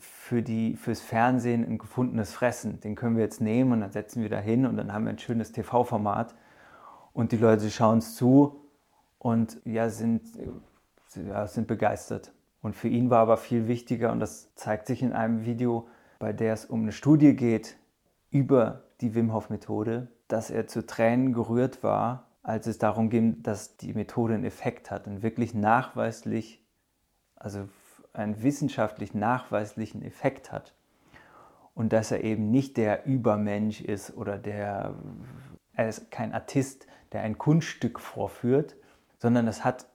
für 0.00 0.42
die, 0.42 0.76
fürs 0.76 1.00
Fernsehen 1.00 1.64
ein 1.64 1.78
gefundenes 1.78 2.32
Fressen. 2.32 2.80
Den 2.80 2.94
können 2.94 3.16
wir 3.16 3.24
jetzt 3.24 3.40
nehmen 3.40 3.72
und 3.72 3.80
dann 3.80 3.92
setzen 3.92 4.22
wir 4.22 4.28
da 4.28 4.38
hin 4.38 4.66
und 4.66 4.76
dann 4.76 4.92
haben 4.92 5.04
wir 5.04 5.10
ein 5.10 5.18
schönes 5.18 5.52
TV-Format 5.52 6.34
und 7.12 7.32
die 7.32 7.36
Leute 7.36 7.70
schauen 7.70 7.98
es 7.98 8.14
zu 8.14 8.68
und 9.18 9.60
ja, 9.64 9.88
sind, 9.88 10.22
ja, 11.14 11.46
sind 11.46 11.66
begeistert. 11.66 12.32
Und 12.60 12.74
für 12.74 12.88
ihn 12.88 13.10
war 13.10 13.20
aber 13.20 13.36
viel 13.36 13.68
wichtiger, 13.68 14.12
und 14.12 14.20
das 14.20 14.54
zeigt 14.54 14.86
sich 14.86 15.02
in 15.02 15.12
einem 15.12 15.44
Video, 15.44 15.88
bei 16.18 16.32
der 16.32 16.52
es 16.52 16.64
um 16.64 16.82
eine 16.82 16.92
Studie 16.92 17.34
geht 17.34 17.76
über 18.30 18.84
die 19.00 19.14
Wim 19.14 19.32
Hof 19.32 19.48
Methode, 19.48 20.08
dass 20.26 20.50
er 20.50 20.66
zu 20.66 20.84
Tränen 20.84 21.32
gerührt 21.32 21.82
war, 21.82 22.26
als 22.42 22.66
es 22.66 22.78
darum 22.78 23.10
ging, 23.10 23.42
dass 23.42 23.76
die 23.76 23.94
Methode 23.94 24.34
einen 24.34 24.44
Effekt 24.44 24.90
hat, 24.90 25.06
einen 25.06 25.22
wirklich 25.22 25.54
nachweislich, 25.54 26.64
also 27.36 27.68
einen 28.18 28.42
wissenschaftlich 28.42 29.14
nachweislichen 29.14 30.02
Effekt 30.02 30.52
hat. 30.52 30.74
Und 31.74 31.92
dass 31.92 32.10
er 32.10 32.24
eben 32.24 32.50
nicht 32.50 32.76
der 32.76 33.06
Übermensch 33.06 33.80
ist 33.80 34.16
oder 34.16 34.36
der, 34.36 34.94
er 35.74 35.88
ist 35.88 36.10
kein 36.10 36.34
Artist, 36.34 36.86
der 37.12 37.22
ein 37.22 37.38
Kunststück 37.38 38.00
vorführt, 38.00 38.76
sondern 39.18 39.46
es 39.46 39.64
hat 39.64 39.86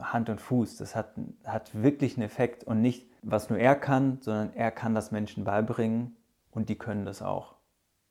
Hand 0.00 0.28
und 0.28 0.40
Fuß. 0.40 0.76
Das 0.76 0.94
hat, 0.94 1.14
hat 1.44 1.82
wirklich 1.82 2.16
einen 2.16 2.26
Effekt 2.26 2.64
und 2.64 2.82
nicht, 2.82 3.10
was 3.22 3.48
nur 3.48 3.58
er 3.58 3.76
kann, 3.76 4.18
sondern 4.20 4.52
er 4.52 4.70
kann 4.70 4.94
das 4.94 5.10
Menschen 5.10 5.44
beibringen 5.44 6.16
und 6.50 6.68
die 6.68 6.76
können 6.76 7.06
das 7.06 7.22
auch. 7.22 7.54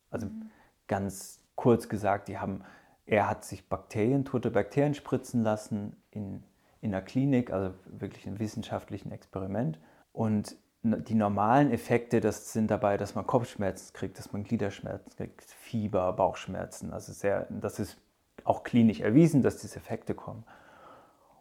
Also 0.10 0.28
mhm. 0.28 0.50
ganz 0.88 1.44
kurz 1.56 1.90
gesagt, 1.90 2.28
die 2.28 2.40
haben, 2.40 2.64
er 3.06 3.30
hat 3.30 3.46
sich 3.46 3.70
Bakterien, 3.70 4.26
tote 4.26 4.50
Bakterien 4.50 4.96
spritzen 4.96 5.44
lassen 5.44 5.96
in, 6.12 6.44
in 6.82 6.92
der 6.92 7.02
Klinik, 7.02 7.52
also 7.52 7.74
wirklich 7.86 8.28
ein 8.28 8.40
wissenschaftlichen 8.40 9.12
Experiment. 9.12 9.80
Und 10.12 10.56
die 10.84 11.16
normalen 11.16 11.72
Effekte, 11.72 12.22
das 12.22 12.54
sind 12.54 12.70
dabei, 12.70 12.98
dass 12.98 13.16
man 13.16 13.26
Kopfschmerzen 13.26 13.94
kriegt, 13.94 14.18
dass 14.20 14.32
man 14.32 14.44
Gliederschmerzen 14.44 15.12
kriegt, 15.16 15.44
Fieber, 15.44 16.14
Bauchschmerzen. 16.14 16.94
Also 16.94 17.14
sehr, 17.14 17.48
das 17.50 17.80
ist 17.80 17.98
auch 18.44 18.64
klinisch 18.64 19.02
erwiesen, 19.02 19.42
dass 19.42 19.58
diese 19.58 19.78
Effekte 19.78 20.14
kommen. 20.14 20.46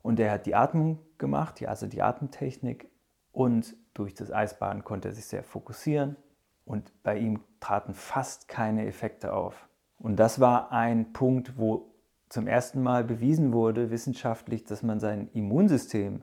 Und 0.03 0.20
er 0.20 0.33
hat 0.33 0.46
die 0.46 0.55
Atmung 0.55 1.01
gemacht, 1.18 1.62
also 1.66 1.87
die 1.87 2.03
Atemtechnik. 2.03 2.88
Und 3.33 3.77
durch 3.94 4.14
das 4.14 4.33
Eisbaden 4.33 4.85
konnte 4.85 5.09
er 5.09 5.14
sich 5.14 5.27
sehr 5.27 5.42
fokussieren. 5.42 6.16
Und 6.64 6.92
bei 7.03 7.18
ihm 7.18 7.40
traten 7.61 7.94
fast 7.94 8.49
keine 8.49 8.87
Effekte 8.87 9.33
auf. 9.33 9.68
Und 9.99 10.16
das 10.16 10.40
war 10.40 10.72
ein 10.72 11.12
Punkt, 11.12 11.59
wo 11.59 11.92
zum 12.28 12.46
ersten 12.46 12.82
Mal 12.82 13.04
bewiesen 13.04 13.52
wurde, 13.52 13.90
wissenschaftlich, 13.90 14.64
dass 14.64 14.82
man 14.82 15.00
sein 15.00 15.28
Immunsystem 15.32 16.22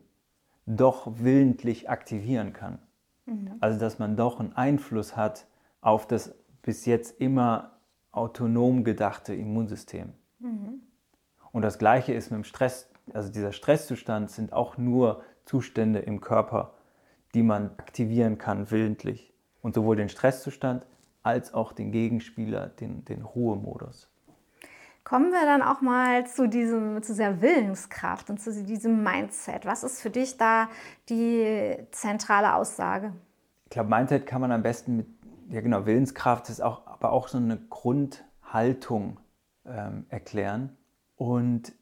doch 0.66 1.12
willentlich 1.18 1.90
aktivieren 1.90 2.54
kann. 2.54 2.80
Mhm. 3.26 3.54
Also 3.60 3.80
dass 3.80 4.00
man 4.00 4.16
doch 4.16 4.40
einen 4.40 4.54
Einfluss 4.54 5.16
hat 5.16 5.48
auf 5.82 6.08
das 6.08 6.36
bis 6.62 6.86
jetzt 6.86 7.20
immer 7.20 7.72
autonom 8.12 8.84
gedachte 8.84 9.34
Immunsystem. 9.34 10.14
Mhm. 10.40 10.82
Und 11.52 11.62
das 11.62 11.78
gleiche 11.78 12.14
ist 12.14 12.32
mit 12.32 12.38
dem 12.38 12.44
Stress 12.44 12.90
also 13.12 13.32
dieser 13.32 13.52
Stresszustand 13.52 14.32
sind 14.32 14.54
auch 14.54 14.78
nur 14.78 15.24
Zustände 15.46 16.00
im 16.00 16.22
Körper, 16.22 16.74
die 17.34 17.44
man 17.44 17.72
aktivieren 17.78 18.38
kann 18.38 18.72
willentlich. 18.72 19.34
Und 19.62 19.76
sowohl 19.76 19.96
den 19.96 20.10
Stresszustand 20.10 20.86
als 21.22 21.54
auch 21.54 21.74
den 21.74 21.92
Gegenspieler, 21.92 22.68
den, 22.68 23.04
den 23.06 23.22
Ruhemodus. 23.22 24.10
Kommen 25.04 25.32
wir 25.32 25.46
dann 25.46 25.62
auch 25.62 25.82
mal 25.82 26.26
zu, 26.28 26.48
diesem, 26.48 27.04
zu 27.04 27.12
dieser 27.12 27.42
Willenskraft 27.42 28.30
und 28.30 28.40
zu 28.40 28.64
diesem 28.64 29.04
Mindset. 29.04 29.66
Was 29.66 29.84
ist 29.84 30.02
für 30.02 30.10
dich 30.10 30.38
da 30.38 30.70
die 31.10 31.76
zentrale 31.92 32.56
Aussage? 32.56 33.12
Ich 33.66 33.72
glaube, 33.72 33.90
Mindset 33.90 34.26
kann 34.26 34.40
man 34.40 34.52
am 34.54 34.64
besten 34.64 34.96
mit, 34.96 35.08
ja 35.50 35.60
genau, 35.60 35.86
Willenskraft 35.86 36.50
ist 36.50 36.62
auch, 36.62 36.88
aber 36.88 37.12
auch 37.12 37.28
so 37.28 37.38
eine 37.38 37.58
Grundhaltung 37.58 39.20
ähm, 39.66 40.06
erklären. 40.08 40.78
Und 41.18 41.74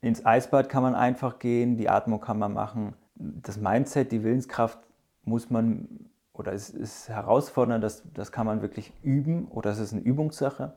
ins 0.00 0.24
Eisbad 0.24 0.70
kann 0.70 0.82
man 0.82 0.94
einfach 0.94 1.38
gehen, 1.38 1.76
die 1.76 1.90
Atmung 1.90 2.20
kann 2.20 2.38
man 2.38 2.54
machen. 2.54 2.94
Das 3.14 3.58
Mindset, 3.58 4.12
die 4.12 4.24
Willenskraft 4.24 4.78
muss 5.24 5.50
man, 5.50 6.08
oder 6.32 6.54
es 6.54 6.70
ist 6.70 7.10
herausfordernd, 7.10 7.84
das, 7.84 8.02
das 8.14 8.32
kann 8.32 8.46
man 8.46 8.62
wirklich 8.62 8.94
üben 9.02 9.46
oder 9.48 9.70
es 9.70 9.78
ist 9.78 9.92
eine 9.92 10.02
Übungssache. 10.02 10.72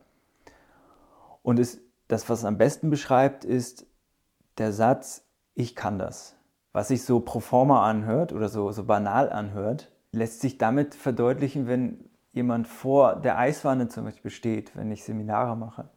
Und 1.46 1.60
es, 1.60 1.80
das, 2.08 2.28
was 2.28 2.40
es 2.40 2.46
am 2.46 2.58
besten 2.58 2.90
beschreibt, 2.90 3.46
ist 3.46 3.86
der 4.58 4.74
Satz, 4.74 5.28
ich 5.54 5.76
kann 5.76 6.00
das. 6.00 6.36
Was 6.72 6.88
sich 6.88 7.04
so 7.04 7.20
pro 7.20 7.40
forma 7.40 7.88
anhört 7.88 8.34
oder 8.34 8.50
so, 8.50 8.72
so 8.72 8.86
banal 8.86 9.32
anhört, 9.32 9.92
lässt 10.12 10.42
sich 10.42 10.58
damit 10.58 10.96
verdeutlichen, 10.96 11.68
wenn 11.68 12.10
jemand 12.34 12.68
vor 12.68 13.18
der 13.18 13.38
Eiswanne 13.38 13.90
zum 13.90 14.06
Beispiel 14.06 14.32
steht, 14.32 14.76
wenn 14.76 14.92
ich 14.92 15.04
Seminare 15.04 15.56
mache. 15.56 15.88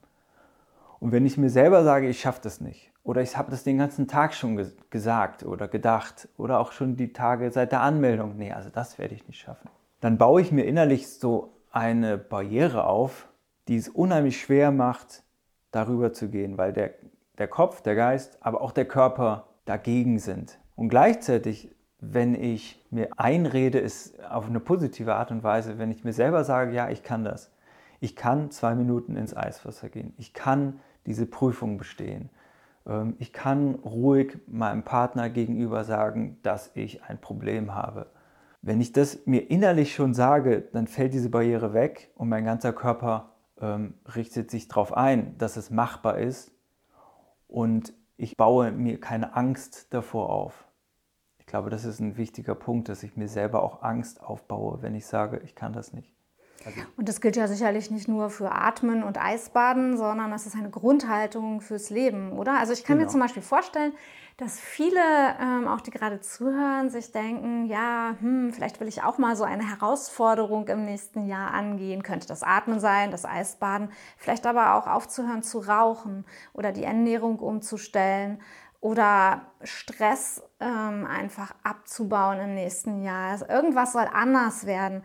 Und 1.00 1.12
wenn 1.12 1.24
ich 1.24 1.38
mir 1.38 1.48
selber 1.48 1.82
sage, 1.82 2.10
ich 2.10 2.20
schaffe 2.20 2.40
das 2.42 2.60
nicht, 2.60 2.92
oder 3.02 3.22
ich 3.22 3.38
habe 3.38 3.50
das 3.50 3.64
den 3.64 3.78
ganzen 3.78 4.06
Tag 4.06 4.34
schon 4.34 4.58
ge 4.58 4.66
gesagt 4.90 5.44
oder 5.46 5.66
gedacht, 5.66 6.28
oder 6.36 6.60
auch 6.60 6.72
schon 6.72 6.96
die 6.96 7.14
Tage 7.14 7.50
seit 7.52 7.72
der 7.72 7.80
Anmeldung, 7.80 8.36
nee, 8.36 8.52
also 8.52 8.68
das 8.68 8.98
werde 8.98 9.14
ich 9.14 9.26
nicht 9.26 9.40
schaffen, 9.40 9.70
dann 10.00 10.18
baue 10.18 10.42
ich 10.42 10.52
mir 10.52 10.64
innerlich 10.64 11.08
so 11.08 11.54
eine 11.70 12.18
Barriere 12.18 12.84
auf, 12.84 13.30
die 13.66 13.76
es 13.76 13.88
unheimlich 13.88 14.38
schwer 14.38 14.72
macht, 14.72 15.22
darüber 15.70 16.12
zu 16.12 16.28
gehen, 16.28 16.58
weil 16.58 16.72
der, 16.72 16.94
der 17.38 17.48
Kopf, 17.48 17.82
der 17.82 17.94
Geist, 17.94 18.38
aber 18.40 18.60
auch 18.60 18.72
der 18.72 18.86
Körper 18.86 19.48
dagegen 19.64 20.18
sind. 20.18 20.58
Und 20.76 20.88
gleichzeitig, 20.88 21.74
wenn 22.00 22.34
ich 22.34 22.84
mir 22.90 23.08
einrede, 23.16 23.78
ist 23.78 24.22
auf 24.24 24.46
eine 24.46 24.60
positive 24.60 25.14
Art 25.14 25.30
und 25.30 25.42
Weise, 25.42 25.78
wenn 25.78 25.90
ich 25.90 26.04
mir 26.04 26.12
selber 26.12 26.44
sage, 26.44 26.72
ja, 26.72 26.88
ich 26.88 27.02
kann 27.02 27.24
das. 27.24 27.52
Ich 28.00 28.14
kann 28.14 28.50
zwei 28.50 28.74
Minuten 28.74 29.16
ins 29.16 29.36
Eiswasser 29.36 29.88
gehen. 29.88 30.14
Ich 30.16 30.32
kann 30.32 30.80
diese 31.06 31.26
Prüfung 31.26 31.78
bestehen. 31.78 32.30
Ähm, 32.86 33.16
ich 33.18 33.32
kann 33.32 33.74
ruhig 33.76 34.38
meinem 34.46 34.84
Partner 34.84 35.30
gegenüber 35.30 35.84
sagen, 35.84 36.38
dass 36.42 36.70
ich 36.74 37.02
ein 37.02 37.20
Problem 37.20 37.74
habe. 37.74 38.06
Wenn 38.62 38.80
ich 38.80 38.92
das 38.92 39.26
mir 39.26 39.50
innerlich 39.50 39.94
schon 39.94 40.14
sage, 40.14 40.62
dann 40.72 40.86
fällt 40.86 41.12
diese 41.12 41.30
Barriere 41.30 41.74
weg 41.74 42.10
und 42.16 42.28
mein 42.28 42.44
ganzer 42.44 42.72
Körper 42.72 43.32
ähm, 43.60 43.94
richtet 44.14 44.50
sich 44.50 44.68
darauf 44.68 44.92
ein, 44.92 45.36
dass 45.38 45.56
es 45.56 45.70
machbar 45.70 46.18
ist 46.18 46.52
und 47.46 47.92
ich 48.16 48.36
baue 48.36 48.72
mir 48.72 49.00
keine 49.00 49.34
Angst 49.36 49.92
davor 49.94 50.30
auf. 50.30 50.66
Ich 51.38 51.46
glaube, 51.46 51.70
das 51.70 51.84
ist 51.84 52.00
ein 52.00 52.16
wichtiger 52.16 52.54
Punkt, 52.54 52.88
dass 52.88 53.02
ich 53.02 53.16
mir 53.16 53.28
selber 53.28 53.62
auch 53.62 53.82
Angst 53.82 54.22
aufbaue, 54.22 54.82
wenn 54.82 54.94
ich 54.94 55.06
sage, 55.06 55.40
ich 55.44 55.54
kann 55.54 55.72
das 55.72 55.92
nicht. 55.92 56.17
Also 56.64 56.80
und 56.96 57.08
das 57.08 57.20
gilt 57.20 57.36
ja 57.36 57.46
sicherlich 57.46 57.90
nicht 57.90 58.08
nur 58.08 58.30
für 58.30 58.50
Atmen 58.52 59.02
und 59.02 59.18
Eisbaden, 59.18 59.96
sondern 59.96 60.30
das 60.30 60.46
ist 60.46 60.56
eine 60.56 60.70
Grundhaltung 60.70 61.60
fürs 61.60 61.90
Leben, 61.90 62.32
oder? 62.32 62.58
Also 62.58 62.72
ich 62.72 62.84
kann 62.84 62.96
genau. 62.96 63.06
mir 63.06 63.12
zum 63.12 63.20
Beispiel 63.20 63.42
vorstellen, 63.42 63.92
dass 64.38 64.60
viele, 64.60 65.00
ähm, 65.40 65.66
auch 65.66 65.80
die 65.80 65.90
gerade 65.90 66.20
zuhören, 66.20 66.90
sich 66.90 67.10
denken, 67.10 67.66
ja, 67.66 68.14
hm, 68.20 68.52
vielleicht 68.52 68.78
will 68.78 68.86
ich 68.86 69.02
auch 69.02 69.18
mal 69.18 69.34
so 69.34 69.42
eine 69.42 69.68
Herausforderung 69.68 70.68
im 70.68 70.84
nächsten 70.84 71.26
Jahr 71.26 71.52
angehen. 71.52 72.04
Könnte 72.04 72.28
das 72.28 72.44
Atmen 72.44 72.78
sein, 72.78 73.10
das 73.10 73.24
Eisbaden, 73.24 73.90
vielleicht 74.16 74.46
aber 74.46 74.74
auch 74.74 74.86
aufzuhören 74.86 75.42
zu 75.42 75.58
rauchen 75.58 76.24
oder 76.52 76.70
die 76.70 76.84
Ernährung 76.84 77.40
umzustellen 77.40 78.40
oder 78.80 79.42
Stress 79.64 80.42
ähm, 80.60 81.04
einfach 81.04 81.52
abzubauen 81.64 82.38
im 82.38 82.54
nächsten 82.54 83.02
Jahr. 83.02 83.32
Also 83.32 83.46
irgendwas 83.48 83.92
soll 83.92 84.06
anders 84.12 84.66
werden, 84.66 85.02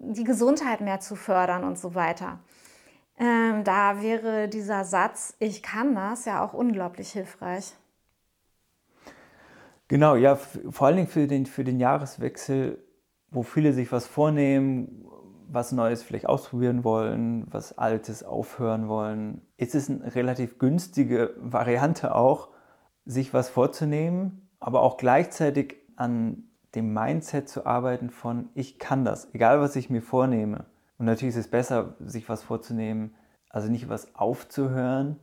die 0.00 0.24
Gesundheit 0.24 0.80
mehr 0.80 1.00
zu 1.00 1.14
fördern 1.14 1.64
und 1.64 1.78
so 1.78 1.94
weiter. 1.94 2.40
Ähm, 3.18 3.64
da 3.64 4.02
wäre 4.02 4.48
dieser 4.48 4.84
Satz, 4.84 5.36
ich 5.38 5.62
kann 5.62 5.94
das, 5.94 6.24
ja 6.24 6.42
auch 6.42 6.54
unglaublich 6.54 7.12
hilfreich. 7.12 7.74
Genau, 9.88 10.16
ja, 10.16 10.36
vor 10.36 10.86
allen 10.86 10.96
Dingen 10.96 11.08
für 11.08 11.26
den, 11.26 11.46
für 11.46 11.64
den 11.64 11.78
Jahreswechsel, 11.78 12.82
wo 13.30 13.42
viele 13.42 13.72
sich 13.72 13.92
was 13.92 14.06
vornehmen, 14.06 15.04
was 15.48 15.72
Neues 15.72 16.02
vielleicht 16.02 16.26
ausprobieren 16.26 16.84
wollen, 16.84 17.46
was 17.50 17.76
Altes 17.76 18.22
aufhören 18.22 18.88
wollen, 18.88 19.42
ist 19.56 19.74
es 19.74 19.90
eine 19.90 20.14
relativ 20.14 20.58
günstige 20.58 21.34
Variante 21.38 22.14
auch, 22.14 22.48
sich 23.04 23.34
was 23.34 23.50
vorzunehmen, 23.50 24.48
aber 24.60 24.82
auch 24.82 24.96
gleichzeitig 24.96 25.76
an 25.96 26.49
dem 26.74 26.92
Mindset 26.92 27.48
zu 27.48 27.66
arbeiten 27.66 28.10
von 28.10 28.48
ich 28.54 28.78
kann 28.78 29.04
das, 29.04 29.32
egal 29.34 29.60
was 29.60 29.76
ich 29.76 29.90
mir 29.90 30.02
vornehme. 30.02 30.66
Und 30.98 31.06
natürlich 31.06 31.34
ist 31.34 31.46
es 31.46 31.50
besser, 31.50 31.94
sich 32.00 32.28
was 32.28 32.42
vorzunehmen, 32.42 33.14
also 33.48 33.68
nicht 33.70 33.88
was 33.88 34.14
aufzuhören, 34.14 35.18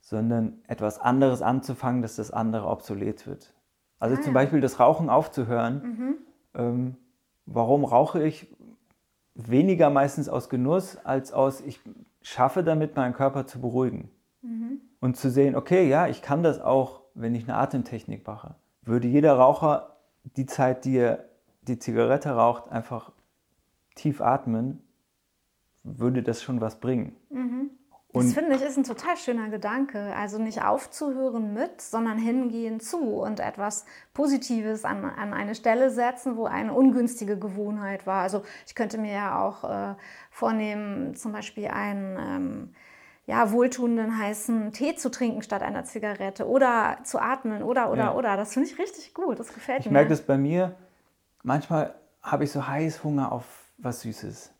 sondern 0.00 0.58
etwas 0.66 0.98
anderes 1.00 1.42
anzufangen, 1.42 2.02
dass 2.02 2.16
das 2.16 2.30
andere 2.30 2.66
obsolet 2.66 3.26
wird. 3.26 3.54
Also 3.98 4.16
ah, 4.16 4.20
zum 4.20 4.34
Beispiel 4.34 4.60
das 4.60 4.80
Rauchen 4.80 5.10
aufzuhören. 5.10 5.82
Mhm. 5.82 6.16
Ähm, 6.54 6.96
warum 7.46 7.84
rauche 7.84 8.22
ich? 8.22 8.54
Weniger 9.34 9.90
meistens 9.90 10.28
aus 10.28 10.48
Genuss 10.48 10.96
als 11.04 11.32
aus, 11.32 11.60
ich 11.60 11.80
schaffe 12.20 12.62
damit, 12.62 12.96
meinen 12.96 13.14
Körper 13.14 13.46
zu 13.46 13.60
beruhigen. 13.60 14.10
Mhm. 14.42 14.80
Und 15.00 15.16
zu 15.16 15.30
sehen, 15.30 15.54
okay, 15.56 15.88
ja, 15.88 16.08
ich 16.08 16.22
kann 16.22 16.42
das 16.42 16.60
auch, 16.60 17.02
wenn 17.14 17.34
ich 17.34 17.44
eine 17.44 17.56
Atemtechnik 17.56 18.26
mache. 18.26 18.54
Würde 18.82 19.08
jeder 19.08 19.34
Raucher 19.34 19.96
die 20.24 20.46
Zeit, 20.46 20.84
die 20.84 20.96
er 20.96 21.28
die 21.62 21.78
Zigarette 21.78 22.30
raucht, 22.30 22.70
einfach 22.70 23.12
tief 23.94 24.20
atmen, 24.20 24.82
würde 25.82 26.22
das 26.22 26.42
schon 26.42 26.60
was 26.60 26.80
bringen. 26.80 27.16
Mhm. 27.30 27.70
Und 28.12 28.24
das 28.24 28.34
finde 28.34 28.56
ich 28.56 28.62
ist 28.62 28.76
ein 28.76 28.84
total 28.84 29.16
schöner 29.16 29.50
Gedanke. 29.50 30.14
Also 30.16 30.38
nicht 30.38 30.64
aufzuhören 30.64 31.54
mit, 31.54 31.80
sondern 31.80 32.18
hingehen 32.18 32.80
zu 32.80 32.98
und 32.98 33.38
etwas 33.38 33.84
Positives 34.14 34.84
an, 34.84 35.04
an 35.04 35.32
eine 35.32 35.54
Stelle 35.54 35.90
setzen, 35.90 36.36
wo 36.36 36.46
eine 36.46 36.72
ungünstige 36.72 37.38
Gewohnheit 37.38 38.06
war. 38.06 38.22
Also 38.22 38.42
ich 38.66 38.74
könnte 38.74 38.98
mir 38.98 39.12
ja 39.12 39.40
auch 39.40 39.62
äh, 39.62 39.94
vornehmen, 40.30 41.14
zum 41.14 41.32
Beispiel 41.32 41.68
einen 41.68 42.16
ähm, 42.18 42.74
ja, 43.30 43.52
wohltuenden 43.52 44.18
heißen 44.18 44.72
Tee 44.72 44.96
zu 44.96 45.08
trinken 45.08 45.42
statt 45.42 45.62
einer 45.62 45.84
Zigarette 45.84 46.48
oder 46.48 46.98
zu 47.04 47.20
atmen 47.20 47.62
oder 47.62 47.92
oder 47.92 48.06
ja. 48.06 48.14
oder. 48.14 48.36
Das 48.36 48.54
finde 48.54 48.68
ich 48.68 48.76
richtig 48.76 49.14
gut. 49.14 49.38
Das 49.38 49.54
gefällt 49.54 49.80
ich 49.80 49.86
mir. 49.86 49.90
Ich 49.90 49.92
merke 49.92 50.10
das 50.10 50.22
bei 50.22 50.36
mir. 50.36 50.74
Manchmal 51.44 51.94
habe 52.22 52.42
ich 52.42 52.50
so 52.50 52.66
Heißhunger 52.66 53.30
auf 53.30 53.44
was 53.78 54.00
Süßes. 54.00 54.52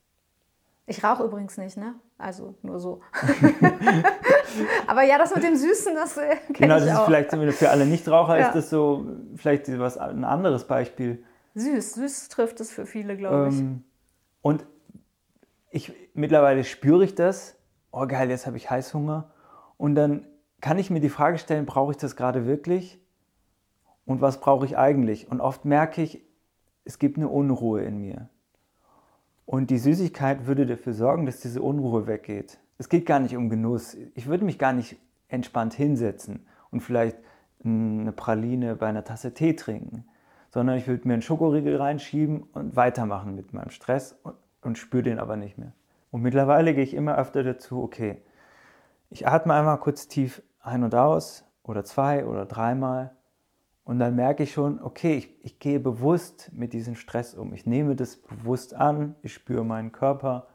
Ich 0.87 1.03
rauche 1.03 1.25
übrigens 1.25 1.57
nicht, 1.57 1.77
ne? 1.77 1.97
Also 2.17 2.55
nur 2.63 2.79
so. 2.79 3.01
Aber 4.87 5.03
ja, 5.03 5.19
das 5.19 5.35
mit 5.35 5.43
dem 5.43 5.57
Süßen, 5.57 5.97
das 5.97 6.17
äh, 6.17 6.37
kenne 6.37 6.53
genau, 6.53 6.77
ich 6.77 6.85
das 6.85 7.01
ist 7.01 7.05
vielleicht 7.07 7.57
für 7.57 7.71
alle 7.71 7.87
Nichtraucher 7.87 8.39
ja. 8.39 8.47
ist 8.47 8.55
das 8.55 8.71
so 8.71 9.05
vielleicht 9.35 9.67
was 9.81 9.99
ein 9.99 10.23
anderes 10.23 10.65
Beispiel. 10.65 11.25
Süß, 11.57 11.95
süß 11.95 12.29
trifft 12.29 12.61
es 12.61 12.71
für 12.71 12.87
viele, 12.87 13.17
glaube 13.17 13.49
ich. 13.49 13.59
Ähm, 13.59 13.83
und 14.43 14.65
ich 15.71 15.93
mittlerweile 16.15 16.63
spüre 16.63 17.03
ich 17.03 17.17
das. 17.17 17.60
Oh 17.93 18.07
geil, 18.07 18.31
jetzt 18.31 18.47
habe 18.47 18.57
ich 18.57 18.71
Heißhunger. 18.71 19.31
Und 19.77 19.95
dann 19.95 20.27
kann 20.61 20.79
ich 20.79 20.91
mir 20.91 21.01
die 21.01 21.09
Frage 21.09 21.39
stellen, 21.39 21.67
brauche 21.67 21.93
ich 21.93 21.97
das 21.97 22.17
gerade 22.17 22.47
wirklich? 22.47 23.01
Und 24.05 24.21
was 24.21 24.41
brauche 24.41 24.67
ich 24.67 24.77
eigentlich? 24.77 25.31
Und 25.31 25.41
oft 25.41 25.65
merke 25.65 26.03
ich, 26.03 26.25
es 26.85 26.99
gibt 26.99 27.17
eine 27.17 27.29
Unruhe 27.29 27.83
in 27.83 27.99
mir. 27.99 28.29
Und 29.47 29.71
die 29.71 29.79
Süßigkeit 29.79 30.47
würde 30.47 30.67
dafür 30.67 30.93
sorgen, 30.93 31.27
dass 31.27 31.41
diese 31.41 31.63
Unruhe 31.63 32.07
weggeht. 32.07 32.59
Es 32.79 32.89
geht 32.89 33.07
gar 33.07 33.21
nicht 33.21 33.37
um 33.37 33.51
Genuss. 33.51 33.97
Ich 34.15 34.27
würde 34.27 34.45
mich 34.45 34.59
gar 34.59 34.73
nicht 34.73 34.97
entspannt 35.29 35.75
hinsetzen 35.75 36.47
und 36.71 36.81
vielleicht 36.81 37.19
eine 37.65 38.13
Praline 38.13 38.77
bei 38.77 38.87
einer 38.87 39.05
Tasse 39.05 39.35
Tee 39.35 39.55
trinken, 39.55 40.05
sondern 40.51 40.79
ich 40.79 40.87
würde 40.87 41.07
mir 41.07 41.15
einen 41.15 41.23
Schokoriegel 41.23 41.77
reinschieben 41.77 42.43
und 42.43 42.77
weitermachen 42.77 43.35
mit 43.35 43.53
meinem 43.53 43.71
Stress 43.71 44.19
und, 44.23 44.35
und 44.63 44.79
spüre 44.79 45.03
den 45.03 45.19
aber 45.19 45.37
nicht 45.37 45.59
mehr. 45.59 45.73
Und 46.11 46.23
mittlerweile 46.23 46.75
gehe 46.75 46.85
ich 46.85 46.95
immer 46.95 47.17
öfter 47.17 47.43
dazu, 47.43 47.83
okay, 47.83 48.23
ich 49.11 49.27
atme 49.27 49.55
einmal 49.55 49.79
kurz 49.79 50.09
tief 50.09 50.43
ein 50.61 50.85
und 50.85 50.95
aus 50.95 51.45
oder 51.63 51.85
zwei 51.85 52.25
oder 52.25 52.47
dreimal 52.47 53.13
und 53.91 53.99
dann 53.99 54.15
merke 54.15 54.45
ich 54.45 54.53
schon, 54.53 54.81
okay, 54.81 55.17
ich, 55.17 55.45
ich 55.45 55.59
gehe 55.59 55.81
bewusst 55.81 56.53
mit 56.53 56.73
diesem 56.73 56.95
Stress 56.95 57.35
um. 57.35 57.53
Ich 57.53 57.67
nehme 57.67 57.97
das 57.97 58.19
bewusst 58.19 58.73
an, 58.73 59.17
ich 59.23 59.35
spüre 59.35 59.65
meinen 59.65 59.91
Körper. 59.91 60.47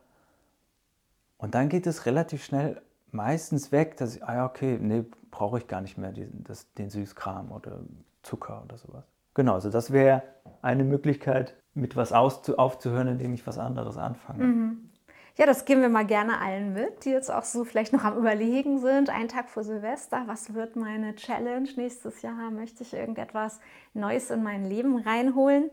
Und 1.38 1.54
dann 1.54 1.68
geht 1.68 1.86
es 1.86 2.06
relativ 2.06 2.46
schnell 2.46 2.82
meistens 3.12 3.74
weg, 3.74 3.98
dass 3.98 4.16
ich, 4.16 4.24
ah 4.24 4.36
ja, 4.36 4.46
okay, 4.46 4.78
nee, 4.80 5.04
brauche 5.32 5.58
ich 5.58 5.68
gar 5.68 5.82
nicht 5.82 5.98
mehr 5.98 6.14
diesen, 6.14 6.46
das, 6.46 6.72
den 6.76 6.90
Süßkram 6.90 7.52
oder 7.52 7.82
Zucker 8.24 8.64
oder 8.64 8.78
sowas. 8.78 9.04
Genau, 9.34 9.56
also 9.56 9.70
das 9.70 9.92
wäre 9.92 10.24
eine 10.62 10.86
Möglichkeit, 10.86 11.58
mit 11.74 11.98
was 11.98 12.14
aufzuhören, 12.14 13.10
indem 13.10 13.34
ich 13.34 13.46
was 13.46 13.58
anderes 13.58 13.98
anfange. 13.98 14.46
Mhm. 14.46 14.90
Ja, 15.38 15.46
das 15.46 15.66
geben 15.66 15.82
wir 15.82 15.90
mal 15.90 16.06
gerne 16.06 16.40
allen 16.40 16.74
mit, 16.74 17.04
die 17.04 17.10
jetzt 17.10 17.30
auch 17.30 17.44
so 17.44 17.66
vielleicht 17.66 17.92
noch 17.92 18.06
am 18.06 18.18
Überlegen 18.18 18.80
sind. 18.80 19.10
Ein 19.10 19.28
Tag 19.28 19.50
vor 19.50 19.66
Silvester, 19.66 20.24
was 20.28 20.54
wird 20.54 20.78
meine 20.78 21.14
Challenge 21.16 21.68
nächstes 21.76 22.22
Jahr? 22.22 22.52
Möchte 22.52 22.84
ich 22.84 22.94
irgendetwas 22.94 23.60
Neues 23.94 24.30
in 24.30 24.44
mein 24.44 24.64
Leben 24.64 24.98
reinholen? 24.98 25.72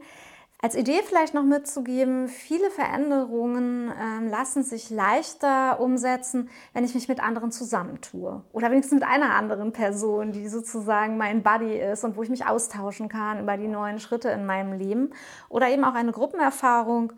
Als 0.61 0.75
Idee 0.75 1.01
vielleicht 1.05 1.35
noch 1.35 1.45
mitzugeben, 1.45 2.27
viele 2.27 2.71
Veränderungen 2.71 3.91
äh, 3.91 4.29
lassen 4.29 4.65
sich 4.65 4.91
leichter 4.91 5.81
umsetzen, 5.81 6.51
wenn 6.73 6.85
ich 6.85 6.95
mich 6.95 7.09
mit 7.09 7.21
anderen 7.21 7.53
zusammentue. 7.53 8.43
Oder 8.53 8.71
wenigstens 8.71 9.01
mit 9.01 9.09
einer 9.09 9.35
anderen 9.35 9.73
Person, 9.73 10.33
die 10.33 10.49
sozusagen 10.49 11.19
mein 11.19 11.45
Buddy 11.45 11.79
ist 11.79 12.05
und 12.05 12.17
wo 12.17 12.23
ich 12.25 12.31
mich 12.31 12.47
austauschen 12.47 13.09
kann 13.09 13.41
über 13.41 13.57
die 13.57 13.69
neuen 13.69 14.01
Schritte 14.01 14.29
in 14.31 14.45
meinem 14.45 14.73
Leben. 14.73 15.11
Oder 15.49 15.69
eben 15.69 15.85
auch 15.85 15.95
eine 15.95 16.13
Gruppenerfahrung 16.13 17.13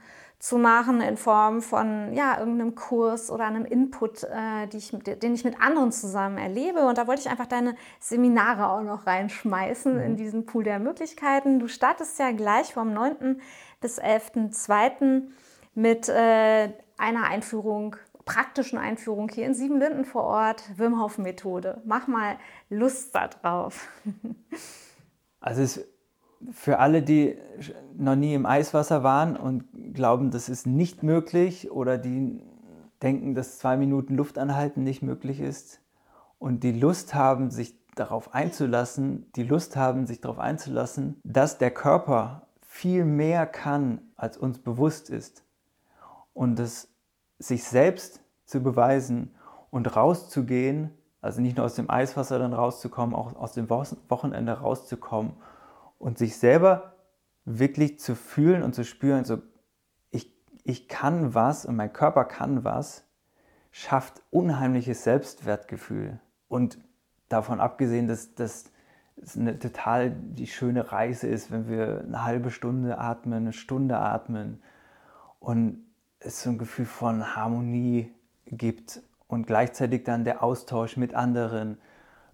zu 0.44 0.58
machen 0.58 1.00
in 1.00 1.16
Form 1.16 1.62
von 1.62 2.12
ja, 2.12 2.38
irgendeinem 2.38 2.74
Kurs 2.74 3.30
oder 3.30 3.46
einem 3.46 3.64
Input, 3.64 4.24
äh, 4.24 4.66
ich, 4.76 4.90
den 4.90 5.34
ich 5.34 5.42
mit 5.42 5.58
anderen 5.58 5.90
zusammen 5.90 6.36
erlebe. 6.36 6.80
Und 6.80 6.98
da 6.98 7.06
wollte 7.06 7.22
ich 7.22 7.30
einfach 7.30 7.46
deine 7.46 7.74
Seminare 7.98 8.68
auch 8.68 8.82
noch 8.82 9.06
reinschmeißen 9.06 9.94
mhm. 9.94 10.00
in 10.00 10.16
diesen 10.16 10.44
Pool 10.44 10.62
der 10.62 10.80
Möglichkeiten. 10.80 11.60
Du 11.60 11.66
startest 11.66 12.18
ja 12.18 12.30
gleich 12.32 12.74
vom 12.74 12.92
9. 12.92 13.40
bis 13.80 13.98
11.2. 13.98 15.22
mit 15.74 16.10
äh, 16.10 16.68
einer 16.98 17.24
Einführung 17.24 17.96
praktischen 18.26 18.78
Einführung 18.78 19.30
hier 19.30 19.46
in 19.46 19.54
Siebenlinden 19.54 20.04
vor 20.04 20.24
Ort, 20.24 20.62
Wim 20.76 21.00
Hof 21.00 21.16
Methode. 21.16 21.80
Mach 21.86 22.06
mal 22.06 22.36
Lust 22.68 23.14
darauf. 23.14 23.88
Also 25.40 25.60
es 25.60 25.93
für 26.52 26.78
alle, 26.78 27.02
die 27.02 27.36
noch 27.96 28.16
nie 28.16 28.34
im 28.34 28.46
Eiswasser 28.46 29.02
waren 29.02 29.36
und 29.36 29.64
glauben, 29.94 30.30
das 30.30 30.48
ist 30.48 30.66
nicht 30.66 31.02
möglich 31.02 31.70
oder 31.70 31.98
die 31.98 32.40
denken, 33.02 33.34
dass 33.34 33.58
zwei 33.58 33.76
Minuten 33.76 34.16
Luft 34.16 34.38
anhalten 34.38 34.82
nicht 34.82 35.02
möglich 35.02 35.40
ist 35.40 35.80
und 36.38 36.62
die 36.62 36.72
Lust 36.72 37.14
haben, 37.14 37.50
sich 37.50 37.76
darauf 37.94 38.34
einzulassen, 38.34 39.30
die 39.36 39.44
Lust 39.44 39.76
haben, 39.76 40.06
sich 40.06 40.20
darauf 40.20 40.38
einzulassen, 40.38 41.20
dass 41.22 41.58
der 41.58 41.70
Körper 41.70 42.48
viel 42.62 43.04
mehr 43.04 43.46
kann, 43.46 44.00
als 44.16 44.36
uns 44.36 44.58
bewusst 44.58 45.10
ist 45.10 45.44
und 46.32 46.58
es 46.58 46.88
sich 47.38 47.64
selbst 47.64 48.20
zu 48.46 48.62
beweisen 48.62 49.34
und 49.70 49.94
rauszugehen, 49.94 50.90
also 51.20 51.40
nicht 51.40 51.56
nur 51.56 51.66
aus 51.66 51.74
dem 51.74 51.90
Eiswasser 51.90 52.38
dann 52.38 52.52
rauszukommen, 52.52 53.14
auch 53.14 53.36
aus 53.36 53.52
dem 53.52 53.70
Wochenende 53.70 54.52
rauszukommen 54.52 55.34
und 56.04 56.18
sich 56.18 56.36
selber 56.36 56.96
wirklich 57.46 57.98
zu 57.98 58.14
fühlen 58.14 58.62
und 58.62 58.74
zu 58.74 58.84
spüren, 58.84 59.24
so 59.24 59.38
ich, 60.10 60.36
ich 60.62 60.86
kann 60.86 61.32
was 61.32 61.64
und 61.64 61.76
mein 61.76 61.94
Körper 61.94 62.26
kann 62.26 62.62
was, 62.62 63.06
schafft 63.70 64.20
unheimliches 64.30 65.02
Selbstwertgefühl. 65.02 66.20
Und 66.46 66.76
davon 67.30 67.58
abgesehen, 67.58 68.06
dass 68.06 68.34
das 68.34 68.70
eine 69.34 69.58
total 69.58 70.10
die 70.10 70.46
schöne 70.46 70.92
Reise 70.92 71.26
ist, 71.26 71.50
wenn 71.50 71.68
wir 71.70 72.02
eine 72.06 72.22
halbe 72.22 72.50
Stunde 72.50 72.98
atmen, 72.98 73.38
eine 73.38 73.52
Stunde 73.54 73.96
atmen 73.96 74.62
und 75.38 75.86
es 76.20 76.42
so 76.42 76.50
ein 76.50 76.58
Gefühl 76.58 76.84
von 76.84 77.34
Harmonie 77.34 78.12
gibt 78.44 79.00
und 79.26 79.46
gleichzeitig 79.46 80.04
dann 80.04 80.24
der 80.24 80.42
Austausch 80.42 80.98
mit 80.98 81.14
anderen, 81.14 81.78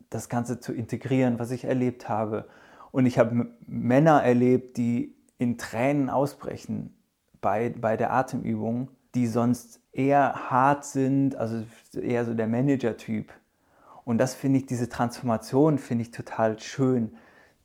das 0.08 0.28
Ganze 0.28 0.58
zu 0.58 0.72
integrieren, 0.72 1.38
was 1.38 1.52
ich 1.52 1.66
erlebt 1.66 2.08
habe 2.08 2.48
und 2.92 3.06
ich 3.06 3.18
habe 3.18 3.48
Männer 3.66 4.22
erlebt, 4.22 4.76
die 4.76 5.14
in 5.38 5.58
Tränen 5.58 6.10
ausbrechen 6.10 6.94
bei, 7.40 7.70
bei 7.70 7.96
der 7.96 8.12
Atemübung, 8.12 8.90
die 9.14 9.26
sonst 9.26 9.80
eher 9.92 10.50
hart 10.50 10.84
sind, 10.84 11.36
also 11.36 11.64
eher 11.94 12.24
so 12.24 12.34
der 12.34 12.46
Manager-Typ. 12.46 13.32
Und 14.04 14.18
das 14.18 14.34
finde 14.34 14.58
ich, 14.58 14.66
diese 14.66 14.88
Transformation 14.88 15.78
finde 15.78 16.02
ich 16.02 16.10
total 16.10 16.58
schön, 16.58 17.16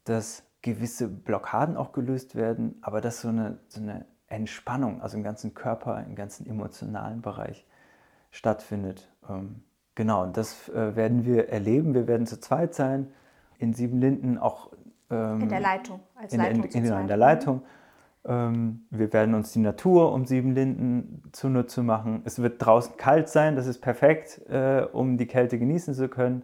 dass 0.04 0.44
gewisse 0.62 1.08
Blockaden 1.08 1.78
auch 1.78 1.92
gelöst 1.92 2.36
werden, 2.36 2.78
aber 2.82 3.02
dass 3.02 3.22
so 3.22 3.30
eine, 3.30 3.60
so 3.68 3.82
eine 3.82 4.06
Entspannung, 4.28 5.02
also 5.02 5.18
im 5.18 5.24
ganzen 5.24 5.54
Körper, 5.54 6.04
im 6.04 6.16
ganzen 6.16 6.48
emotionalen 6.48 7.22
Bereich 7.22 7.66
stattfindet. 8.32 9.12
Ähm, 9.30 9.64
genau, 9.94 10.24
und 10.24 10.38
das 10.38 10.70
äh, 10.70 10.96
werden 10.96 11.26
wir 11.26 11.50
erleben. 11.50 11.94
Wir 11.94 12.08
werden 12.08 12.26
zu 12.26 12.40
zweit 12.40 12.74
sein, 12.74 13.12
in 13.60 13.74
Siebenlinden 13.74 14.38
auch 14.38 14.72
ähm, 15.10 15.42
in 15.42 15.50
der 15.50 15.60
Leitung, 15.60 16.00
als 16.16 16.34
in, 16.34 16.40
Leitung 16.40 16.64
in, 16.64 16.86
in, 16.86 16.94
in 16.94 17.08
der 17.08 17.18
Leitung. 17.18 17.62
Ähm, 18.28 18.88
wir 18.90 19.14
werden 19.14 19.36
uns 19.36 19.52
die 19.52 19.60
Natur 19.60 20.12
um 20.12 20.26
Siebenlinden 20.26 21.24
zunutze 21.32 21.84
machen. 21.84 22.22
Es 22.26 22.42
wird 22.42 22.66
draußen 22.66 22.98
kalt 22.98 23.30
sein, 23.30 23.56
das 23.56 23.68
ist 23.68 23.82
perfekt, 23.82 24.42
äh, 24.50 24.88
um 24.92 25.18
die 25.18 25.28
Kälte 25.28 25.60
genießen 25.60 25.94
zu 25.94 26.10
können. 26.10 26.44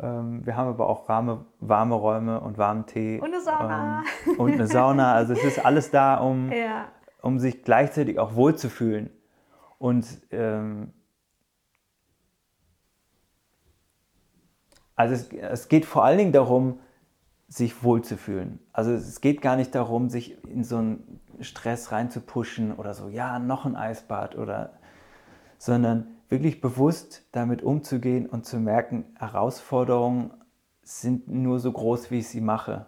Ähm, 0.00 0.44
wir 0.44 0.56
haben 0.56 0.68
aber 0.68 0.88
auch 0.88 1.08
warme, 1.08 1.44
warme 1.60 1.94
Räume 1.94 2.40
und 2.40 2.58
warmen 2.58 2.86
Tee. 2.86 3.20
Und 3.20 3.32
eine 3.32 3.40
Sauna. 3.40 4.02
Und 4.38 4.52
eine 4.52 4.66
Sauna. 4.66 5.14
Also 5.14 5.34
es 5.34 5.44
ist 5.44 5.64
alles 5.64 5.90
da, 5.90 6.16
um, 6.16 6.50
ja. 6.52 6.88
um 7.22 7.38
sich 7.38 7.62
gleichzeitig 7.62 8.18
auch 8.18 8.34
wohlzufühlen. 8.34 9.10
Und 9.78 10.06
ähm, 10.32 10.92
also 14.96 15.14
es, 15.14 15.32
es 15.32 15.68
geht 15.68 15.84
vor 15.84 16.04
allen 16.04 16.18
Dingen 16.18 16.32
darum, 16.32 16.80
sich 17.50 17.82
wohlzufühlen. 17.82 18.60
Also 18.72 18.92
es 18.92 19.20
geht 19.20 19.42
gar 19.42 19.56
nicht 19.56 19.74
darum, 19.74 20.08
sich 20.08 20.42
in 20.44 20.62
so 20.62 20.76
einen 20.76 21.20
Stress 21.40 21.90
reinzupuschen 21.90 22.72
oder 22.72 22.94
so, 22.94 23.08
ja, 23.08 23.40
noch 23.40 23.66
ein 23.66 23.74
Eisbad 23.74 24.36
oder, 24.36 24.78
sondern 25.58 26.06
wirklich 26.28 26.60
bewusst 26.60 27.26
damit 27.32 27.62
umzugehen 27.62 28.26
und 28.26 28.46
zu 28.46 28.58
merken, 28.58 29.04
Herausforderungen 29.18 30.32
sind 30.82 31.28
nur 31.28 31.58
so 31.58 31.72
groß, 31.72 32.12
wie 32.12 32.20
ich 32.20 32.28
sie 32.28 32.40
mache. 32.40 32.86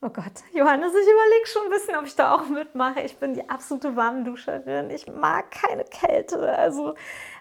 Oh 0.00 0.08
Gott, 0.08 0.42
Johannes, 0.52 0.92
ich 0.92 1.08
überlege 1.08 1.46
schon 1.46 1.62
ein 1.62 1.70
bisschen, 1.70 1.94
ob 1.94 2.06
ich 2.06 2.16
da 2.16 2.34
auch 2.34 2.48
mitmache. 2.48 3.02
Ich 3.02 3.18
bin 3.18 3.34
die 3.34 3.48
absolute 3.48 3.94
Warmduscherin. 3.94 4.90
Ich 4.90 5.06
mag 5.06 5.52
keine 5.52 5.84
Kälte. 5.84 6.58
Also, 6.58 6.96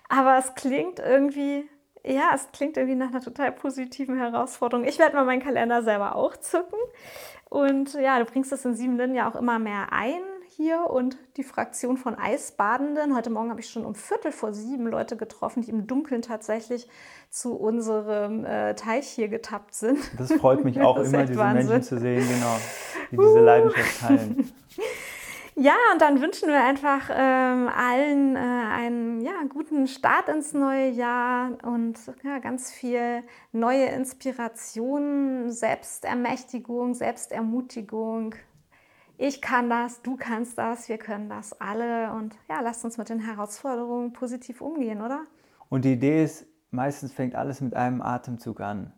aber 0.08 0.38
es 0.38 0.54
klingt 0.54 1.00
irgendwie 1.00 1.68
ja, 2.04 2.32
es 2.34 2.52
klingt 2.52 2.78
irgendwie 2.78 2.96
nach 2.96 3.10
einer 3.10 3.22
total 3.22 3.52
positiven 3.52 4.18
Herausforderung. 4.18 4.86
Ich 4.86 5.00
werde 5.00 5.16
mal 5.16 5.26
meinen 5.26 5.42
Kalender 5.42 5.84
selber 5.84 6.16
auch 6.16 6.36
zücken. 6.38 6.78
Und 7.50 7.94
ja, 7.94 8.18
du 8.20 8.26
bringst 8.26 8.52
das 8.52 8.66
in 8.66 8.76
sieben 8.76 8.98
Linden 8.98 9.16
ja 9.16 9.30
auch 9.30 9.36
immer 9.36 9.60
mehr 9.60 9.92
ein 9.92 10.22
hier 10.56 10.90
und 10.90 11.18
die 11.38 11.44
Fraktion 11.44 11.98
von 11.98 12.16
Eisbadenden. 12.16 13.16
Heute 13.16 13.30
Morgen 13.30 13.50
habe 13.50 13.62
ich 13.62 13.70
schon 13.70 13.86
um 13.86 13.96
Viertel 13.96 14.32
vor 14.32 14.54
sieben 14.54 14.86
Leute 14.86 15.16
getroffen, 15.16 15.64
die 15.64 15.70
im 15.70 15.88
Dunkeln 15.88 16.22
tatsächlich 16.22 16.88
zu 17.30 17.56
unserem 17.56 18.46
äh, 18.46 18.76
Teich 18.76 19.08
hier 19.08 19.28
getappt 19.28 19.74
sind. 19.74 20.00
Das 20.18 20.32
freut 20.34 20.64
mich 20.64 20.80
auch 20.82 20.98
immer, 20.98 21.26
diese 21.26 21.40
Wahnsinn. 21.40 21.68
Menschen 21.68 21.84
zu 21.84 22.00
sehen, 22.00 22.28
genau, 22.28 22.58
die 23.12 23.18
diese 23.18 23.40
Leidenschaft 23.40 24.02
teilen. 24.02 24.52
Ja, 25.62 25.76
und 25.94 26.02
dann 26.02 26.20
wünschen 26.22 26.48
wir 26.48 26.64
einfach 26.64 27.12
ähm, 27.14 27.68
allen 27.68 28.36
äh, 28.36 28.40
einen 28.40 29.22
ja, 29.22 29.44
guten 29.48 29.86
Start 29.86 30.28
ins 30.28 30.54
neue 30.54 30.90
Jahr 30.90 31.52
und 31.62 32.00
ja, 32.24 32.40
ganz 32.40 32.72
viel 32.72 33.22
neue 33.52 33.86
Inspiration, 33.86 35.52
Selbstermächtigung, 35.52 36.96
Selbstermutigung. 36.96 38.34
Ich 39.20 39.40
kann 39.40 39.70
das, 39.70 40.02
du 40.02 40.18
kannst 40.18 40.58
das, 40.58 40.90
wir 40.90 40.98
können 40.98 41.30
das 41.30 41.54
alle 41.62 42.12
und 42.14 42.36
ja, 42.50 42.62
lasst 42.62 42.84
uns 42.84 42.98
mit 42.98 43.10
den 43.10 43.20
Herausforderungen 43.20 44.14
positiv 44.14 44.62
umgehen, 44.62 45.04
oder? 45.04 45.26
Und 45.70 45.86
die 45.86 45.94
Idee 45.94 46.24
ist, 46.24 46.48
meistens 46.72 47.14
fängt 47.14 47.36
alles 47.36 47.62
mit 47.62 47.76
einem 47.76 48.02
Atemzug 48.02 48.62
an 48.62 48.94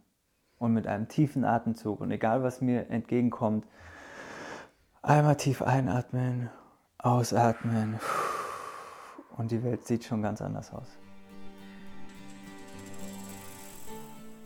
und 0.60 0.72
mit 0.72 0.88
einem 0.88 1.10
tiefen 1.10 1.44
Atemzug 1.44 2.00
und 2.00 2.10
egal 2.10 2.42
was 2.42 2.62
mir 2.62 2.90
entgegenkommt, 2.90 3.68
Einmal 5.06 5.36
tief 5.36 5.62
einatmen, 5.62 6.50
ausatmen 6.98 8.00
und 9.36 9.52
die 9.52 9.62
Welt 9.62 9.86
sieht 9.86 10.06
schon 10.06 10.22
ganz 10.22 10.42
anders 10.42 10.74
aus. 10.74 10.98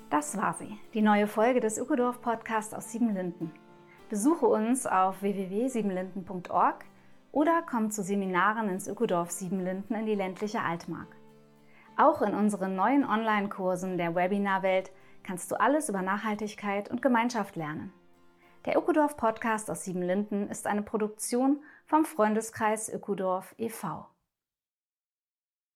Das 0.10 0.36
war 0.36 0.56
sie, 0.56 0.76
die 0.96 1.04
neue 1.04 1.28
Folge 1.28 1.60
des 1.60 1.78
Ökodorf 1.78 2.22
Podcasts 2.22 2.74
aus 2.74 2.92
Siebenlinden. 2.92 3.52
Besuche 4.10 4.48
uns 4.48 4.88
auf 4.88 5.22
www.siebenlinden.org 5.22 6.86
oder 7.32 7.62
komm 7.70 7.92
zu 7.92 8.02
Seminaren 8.02 8.68
ins 8.68 8.88
Ökodorf 8.88 9.30
Siebenlinden 9.30 9.96
in 9.96 10.08
die 10.08 10.16
ländliche 10.16 10.62
Altmark. 10.62 11.16
Auch 11.98 12.24
in 12.24 12.34
unseren 12.34 12.76
neuen 12.76 13.08
Online-Kursen 13.08 14.00
der 14.00 14.16
Webinarwelt 14.16 14.92
kannst 15.22 15.52
du 15.52 15.60
alles 15.60 15.88
über 15.88 16.02
Nachhaltigkeit 16.02 16.90
und 16.90 17.04
Gemeinschaft 17.04 17.56
lernen. 17.56 17.94
Der 18.68 18.78
Ökodorf 18.78 19.16
Podcast 19.16 19.72
aus 19.72 19.86
Siebenlinden 19.86 20.50
ist 20.50 20.68
eine 20.68 20.82
Produktion 20.82 21.64
vom 21.86 22.04
Freundeskreis 22.04 22.90
Ökodorf 22.90 23.56
e.V. 23.58 24.06